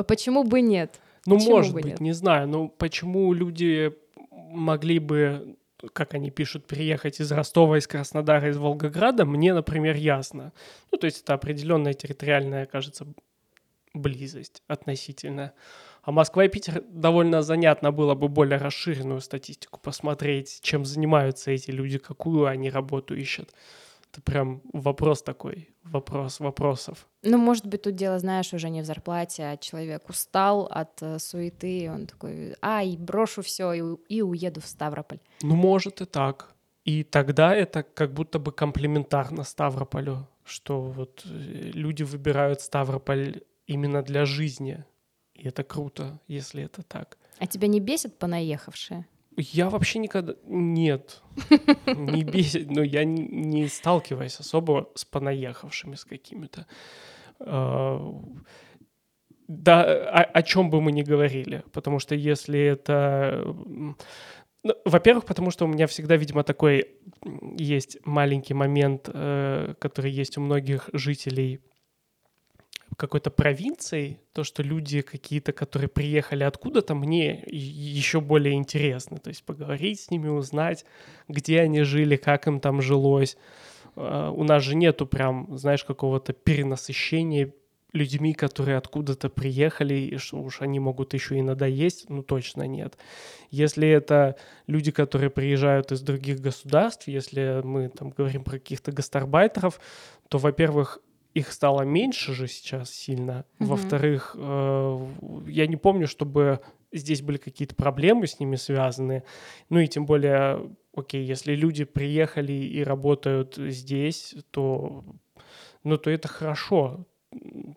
Почему 0.09 0.45
бы 0.45 0.61
нет? 0.61 1.01
Ну, 1.27 1.37
почему 1.37 1.57
может 1.57 1.75
быть, 1.75 1.85
нет? 1.85 2.01
не 2.01 2.13
знаю. 2.13 2.49
Ну, 2.49 2.69
почему 2.69 3.33
люди 3.33 3.93
могли 4.31 4.99
бы 4.99 5.57
как 5.93 6.15
они 6.15 6.31
пишут, 6.31 6.67
приехать 6.67 7.21
из 7.21 7.31
Ростова, 7.33 7.79
из 7.79 7.87
Краснодара, 7.87 8.49
из 8.49 8.57
Волгограда, 8.57 9.25
мне, 9.25 9.55
например, 9.55 9.97
ясно. 9.97 10.53
Ну, 10.91 10.99
то 10.99 11.07
есть 11.07 11.23
это 11.23 11.35
определенная 11.35 11.95
территориальная, 11.95 12.67
кажется, 12.67 13.07
близость 13.95 14.63
относительно. 14.67 15.53
А 16.03 16.13
Москва 16.13 16.45
и 16.45 16.49
Питер 16.49 16.83
довольно 16.89 17.43
занятно 17.43 17.91
было 17.91 18.15
бы 18.15 18.29
более 18.29 18.59
расширенную 18.59 19.21
статистику 19.21 19.81
посмотреть, 19.81 20.59
чем 20.63 20.85
занимаются 20.85 21.51
эти 21.51 21.71
люди, 21.71 21.99
какую 21.99 22.47
они 22.47 22.71
работу 22.71 23.15
ищут. 23.15 23.51
Это 24.15 24.23
прям 24.23 24.63
вопрос 24.73 25.23
такой, 25.23 25.71
вопрос 25.83 26.39
вопросов. 26.39 27.09
Ну, 27.23 27.37
может 27.37 27.67
быть, 27.67 27.83
тут 27.83 27.97
дело, 27.97 28.21
знаешь, 28.21 28.55
уже 28.55 28.71
не 28.71 28.81
в 28.81 28.85
зарплате, 28.85 29.43
а 29.43 29.57
человек 29.57 30.09
устал 30.09 30.69
от 30.71 31.03
э, 31.03 31.19
суеты, 31.19 31.81
и 31.81 31.89
он 31.89 32.07
такой, 32.07 32.55
ай, 32.63 32.97
брошу 32.97 33.43
все 33.43 33.73
и, 33.73 33.83
и 34.09 34.23
уеду 34.23 34.61
в 34.61 34.67
Ставрополь. 34.67 35.19
Ну, 35.43 35.57
может 35.57 36.01
и 36.01 36.05
так. 36.05 36.55
И 36.85 37.03
тогда 37.03 37.57
это 37.57 37.83
как 37.83 38.13
будто 38.13 38.39
бы 38.39 38.53
комплементарно 38.53 39.43
Ставрополю, 39.43 40.29
что 40.45 40.81
вот 40.81 41.23
э, 41.25 41.73
люди 41.75 42.05
выбирают 42.05 42.61
Ставрополь 42.61 43.43
именно 43.67 44.03
для 44.03 44.27
жизни. 44.27 44.85
И 45.35 45.49
это 45.49 45.65
круто, 45.65 46.21
если 46.29 46.63
это 46.63 46.85
так. 46.85 47.19
А 47.41 47.49
тебя 47.49 47.67
не 47.67 47.81
бесит 47.81 48.17
понаехавшие? 48.17 49.07
Я 49.37 49.69
вообще 49.69 49.99
никогда... 49.99 50.35
Нет, 50.45 51.23
не 51.87 52.25
бесит. 52.25 52.71
Но 52.71 52.83
я 52.83 53.05
не 53.05 53.69
сталкиваюсь 53.69 54.39
особо 54.41 54.91
с 54.95 55.05
понаехавшими, 55.05 55.97
с 55.97 56.05
какими-то. 56.05 56.67
А, 57.41 58.15
да, 59.49 59.83
о, 59.83 60.23
о 60.23 60.43
чем 60.43 60.71
бы 60.71 60.81
мы 60.81 60.93
ни 60.93 61.03
говорили. 61.03 61.65
Потому 61.73 61.99
что 61.99 62.15
если 62.15 62.61
это 62.61 63.45
ну, 64.65 64.75
во-первых, 64.87 65.27
потому 65.27 65.51
что 65.51 65.67
у 65.67 65.69
меня 65.69 65.87
всегда, 65.87 66.17
видимо, 66.17 66.43
такой 66.43 66.87
есть 67.59 67.99
маленький 68.07 68.55
момент, 68.55 69.11
э, 69.13 69.75
который 69.79 70.11
есть 70.11 70.39
у 70.39 70.41
многих 70.41 70.89
жителей 70.95 71.61
какой-то 72.97 73.31
провинции, 73.31 74.21
то, 74.33 74.45
что 74.45 74.63
люди 74.63 75.01
какие-то, 75.01 75.53
которые 75.53 75.89
приехали 75.89 76.45
откуда-то, 76.45 76.95
мне 76.95 77.43
еще 77.47 78.21
более 78.21 78.55
интересно. 78.55 79.19
То 79.19 79.29
есть 79.29 79.45
поговорить 79.45 80.01
с 80.01 80.11
ними, 80.11 80.29
узнать, 80.29 80.85
где 81.29 81.61
они 81.61 81.83
жили, 81.83 82.17
как 82.17 82.47
им 82.47 82.61
там 82.61 82.83
жилось. 82.83 83.37
Uh, 83.97 84.33
у 84.33 84.43
нас 84.43 84.65
же 84.65 84.75
нету 84.75 85.07
прям, 85.07 85.57
знаешь, 85.57 85.85
какого-то 85.85 86.33
перенасыщения 86.33 87.53
людьми, 87.95 88.35
которые 88.35 88.77
откуда-то 88.77 89.31
приехали, 89.31 89.95
и 89.95 90.17
что 90.19 90.43
уж 90.43 90.61
они 90.61 90.81
могут 90.81 91.15
еще 91.15 91.39
и 91.39 91.43
надоесть, 91.43 92.11
ну 92.11 92.23
точно 92.23 92.65
нет. 92.65 92.99
Если 93.51 93.89
это 93.89 94.37
люди, 94.67 94.91
которые 94.91 95.31
приезжают 95.31 95.93
из 95.93 96.01
других 96.01 96.41
государств, 96.41 97.07
если 97.07 97.61
мы 97.65 97.89
там 97.89 98.11
говорим 98.11 98.43
про 98.43 98.59
каких-то 98.59 98.91
гастарбайтеров, 98.91 99.81
то, 100.29 100.39
во-первых, 100.39 100.99
их 101.35 101.53
стало 101.53 101.83
меньше 101.83 102.33
же 102.33 102.49
сейчас 102.49 102.91
сильно. 102.91 103.45
Mm-hmm. 103.59 103.67
Во-вторых, 103.67 104.37
э, 104.39 105.07
я 105.49 105.67
не 105.67 105.77
помню, 105.77 106.07
чтобы 106.07 106.61
здесь 106.93 107.23
были 107.23 107.39
какие-то 107.39 107.75
проблемы 107.75 108.27
с 108.27 108.41
ними 108.41 108.57
связаны. 108.57 109.25
Ну 109.69 109.81
и 109.81 109.89
тем 109.89 110.07
более, 110.07 110.71
окей, 110.95 111.25
если 111.25 111.55
люди 111.55 111.85
приехали 111.85 112.53
и 112.53 112.83
работают 112.85 113.57
здесь, 113.57 114.35
то, 114.51 115.05
ну, 115.83 115.99
то 115.99 116.11
это 116.11 116.29
хорошо 116.29 117.07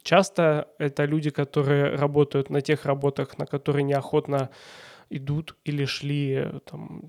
часто 0.04 0.68
это 0.78 1.06
люди, 1.06 1.30
которые 1.30 1.96
работают 1.96 2.50
на 2.50 2.62
тех 2.62 2.86
работах, 2.86 3.38
на 3.38 3.46
которые 3.46 3.84
неохотно 3.84 4.50
идут 5.10 5.56
или 5.64 5.86
шли 5.86 6.50
там, 6.66 7.02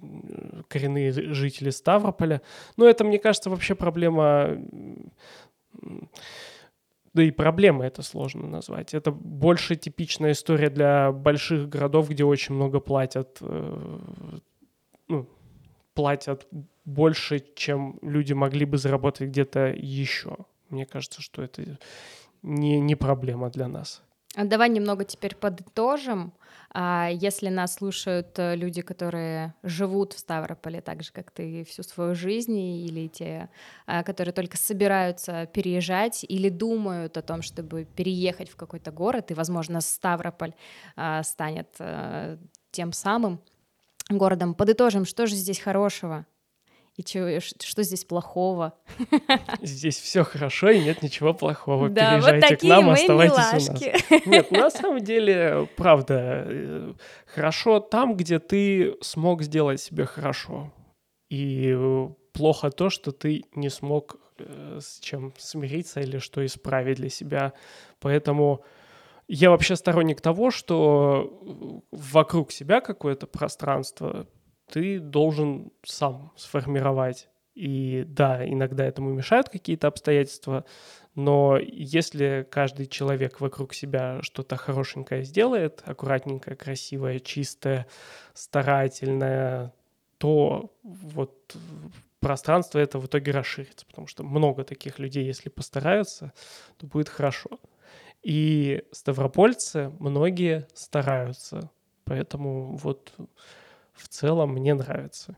коренные 0.68 1.12
жители 1.12 1.70
Ставрополя. 1.70 2.42
Но 2.76 2.86
это, 2.88 3.04
мне 3.04 3.18
кажется, 3.18 3.50
вообще 3.50 3.74
проблема... 3.74 4.58
Да 7.14 7.22
и 7.22 7.30
проблема 7.30 7.86
это 7.86 8.02
сложно 8.02 8.46
назвать. 8.46 8.94
Это 8.94 9.10
больше 9.10 9.76
типичная 9.76 10.32
история 10.32 10.70
для 10.70 11.10
больших 11.10 11.68
городов, 11.68 12.08
где 12.10 12.24
очень 12.24 12.54
много 12.54 12.80
платят, 12.80 13.38
э, 13.40 14.38
ну, 15.08 15.28
платят 15.94 16.46
больше, 16.84 17.44
чем 17.54 17.98
люди 18.02 18.34
могли 18.34 18.64
бы 18.66 18.78
заработать 18.78 19.28
где-то 19.28 19.68
еще. 19.74 20.36
Мне 20.68 20.86
кажется, 20.86 21.22
что 21.22 21.42
это 21.42 21.78
не, 22.42 22.78
не 22.78 22.94
проблема 22.94 23.50
для 23.50 23.68
нас. 23.68 24.02
А 24.34 24.44
давай 24.44 24.68
немного 24.68 25.04
теперь 25.04 25.34
подытожим. 25.34 26.32
А 26.70 27.08
если 27.10 27.48
нас 27.48 27.74
слушают 27.74 28.38
э, 28.38 28.54
люди, 28.54 28.82
которые 28.82 29.54
живут 29.62 30.12
в 30.12 30.18
Ставрополе 30.18 30.80
так 30.82 31.02
же, 31.02 31.12
как 31.12 31.30
ты 31.30 31.64
всю 31.64 31.82
свою 31.82 32.14
жизнь, 32.14 32.58
или 32.58 33.08
те, 33.08 33.48
а, 33.86 34.02
которые 34.02 34.34
только 34.34 34.58
собираются 34.58 35.46
переезжать 35.46 36.24
или 36.28 36.50
думают 36.50 37.16
о 37.16 37.22
том, 37.22 37.40
чтобы 37.40 37.84
переехать 37.84 38.50
в 38.50 38.56
какой-то 38.56 38.90
город, 38.90 39.30
и, 39.30 39.34
возможно, 39.34 39.80
Ставрополь 39.80 40.54
а, 40.96 41.22
станет 41.22 41.68
э, 41.78 42.36
тем 42.70 42.92
самым 42.92 43.40
городом, 44.10 44.54
подытожим, 44.54 45.06
что 45.06 45.26
же 45.26 45.36
здесь 45.36 45.60
хорошего? 45.60 46.26
И 46.98 47.04
чё, 47.04 47.38
что 47.40 47.84
здесь 47.84 48.04
плохого? 48.04 48.74
Здесь 49.62 50.00
все 50.00 50.24
хорошо 50.24 50.70
и 50.70 50.80
нет 50.80 51.00
ничего 51.00 51.32
плохого. 51.32 51.88
Да, 51.88 52.18
Переезжайте 52.18 52.48
вот 52.54 52.60
к 52.60 52.62
нам, 52.64 52.90
оставайтесь 52.90 53.36
милашки. 53.36 53.94
у 54.10 54.14
нас. 54.14 54.26
Нет, 54.26 54.50
на 54.50 54.68
самом 54.68 54.98
деле, 54.98 55.68
правда, 55.76 56.42
э, 56.48 56.94
хорошо 57.24 57.78
там, 57.78 58.16
где 58.16 58.40
ты 58.40 58.96
смог 59.00 59.42
сделать 59.42 59.80
себе 59.80 60.06
хорошо. 60.06 60.72
И 61.30 61.72
э, 61.72 62.08
плохо 62.32 62.70
то, 62.70 62.90
что 62.90 63.12
ты 63.12 63.44
не 63.54 63.68
смог 63.70 64.16
э, 64.38 64.80
с 64.82 64.98
чем 64.98 65.32
смириться 65.38 66.00
или 66.00 66.18
что 66.18 66.44
исправить 66.44 66.96
для 66.96 67.10
себя. 67.10 67.52
Поэтому 68.00 68.64
я 69.28 69.50
вообще 69.50 69.76
сторонник 69.76 70.20
того, 70.20 70.50
что 70.50 71.84
вокруг 71.92 72.50
себя 72.50 72.80
какое-то 72.80 73.28
пространство 73.28 74.26
ты 74.70 75.00
должен 75.00 75.72
сам 75.84 76.32
сформировать. 76.36 77.28
И 77.54 78.04
да, 78.06 78.48
иногда 78.48 78.84
этому 78.84 79.10
мешают 79.12 79.48
какие-то 79.48 79.88
обстоятельства, 79.88 80.64
но 81.16 81.58
если 81.58 82.46
каждый 82.48 82.86
человек 82.86 83.40
вокруг 83.40 83.74
себя 83.74 84.20
что-то 84.22 84.54
хорошенькое 84.54 85.24
сделает, 85.24 85.82
аккуратненькое, 85.84 86.54
красивое, 86.54 87.18
чистое, 87.18 87.88
старательное, 88.32 89.72
то 90.18 90.72
вот 90.84 91.56
пространство 92.20 92.78
это 92.78 93.00
в 93.00 93.06
итоге 93.06 93.32
расширится, 93.32 93.86
потому 93.86 94.06
что 94.06 94.22
много 94.22 94.62
таких 94.62 95.00
людей, 95.00 95.24
если 95.24 95.48
постараются, 95.48 96.32
то 96.76 96.86
будет 96.86 97.08
хорошо. 97.08 97.58
И 98.22 98.84
ставропольцы 98.92 99.92
многие 99.98 100.66
стараются, 100.74 101.70
поэтому 102.04 102.76
вот 102.76 103.12
в 104.00 104.08
целом 104.08 104.52
мне 104.52 104.74
нравится. 104.74 105.36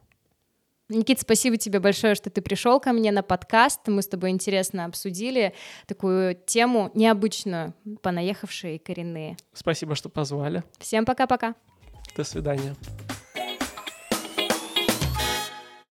Никит, 0.91 1.21
спасибо 1.21 1.57
тебе 1.57 1.79
большое, 1.79 2.17
что 2.17 2.31
ты 2.31 2.43
пришел 2.43 2.81
ко 2.81 2.93
мне 2.93 3.13
на 3.13 3.23
подкаст. 3.23 3.87
Мы 3.87 4.03
с 4.03 4.09
тобой 4.09 4.31
интересно 4.31 4.87
обсудили 4.87 5.55
такую 5.87 6.35
тему 6.35 6.91
необычную, 6.95 7.75
понаехавшие 8.03 8.81
коренные. 8.81 9.37
Спасибо, 9.53 9.95
что 9.95 10.09
позвали. 10.09 10.65
Всем 10.81 11.05
пока-пока. 11.05 11.55
До 12.17 12.25
свидания. 12.25 12.75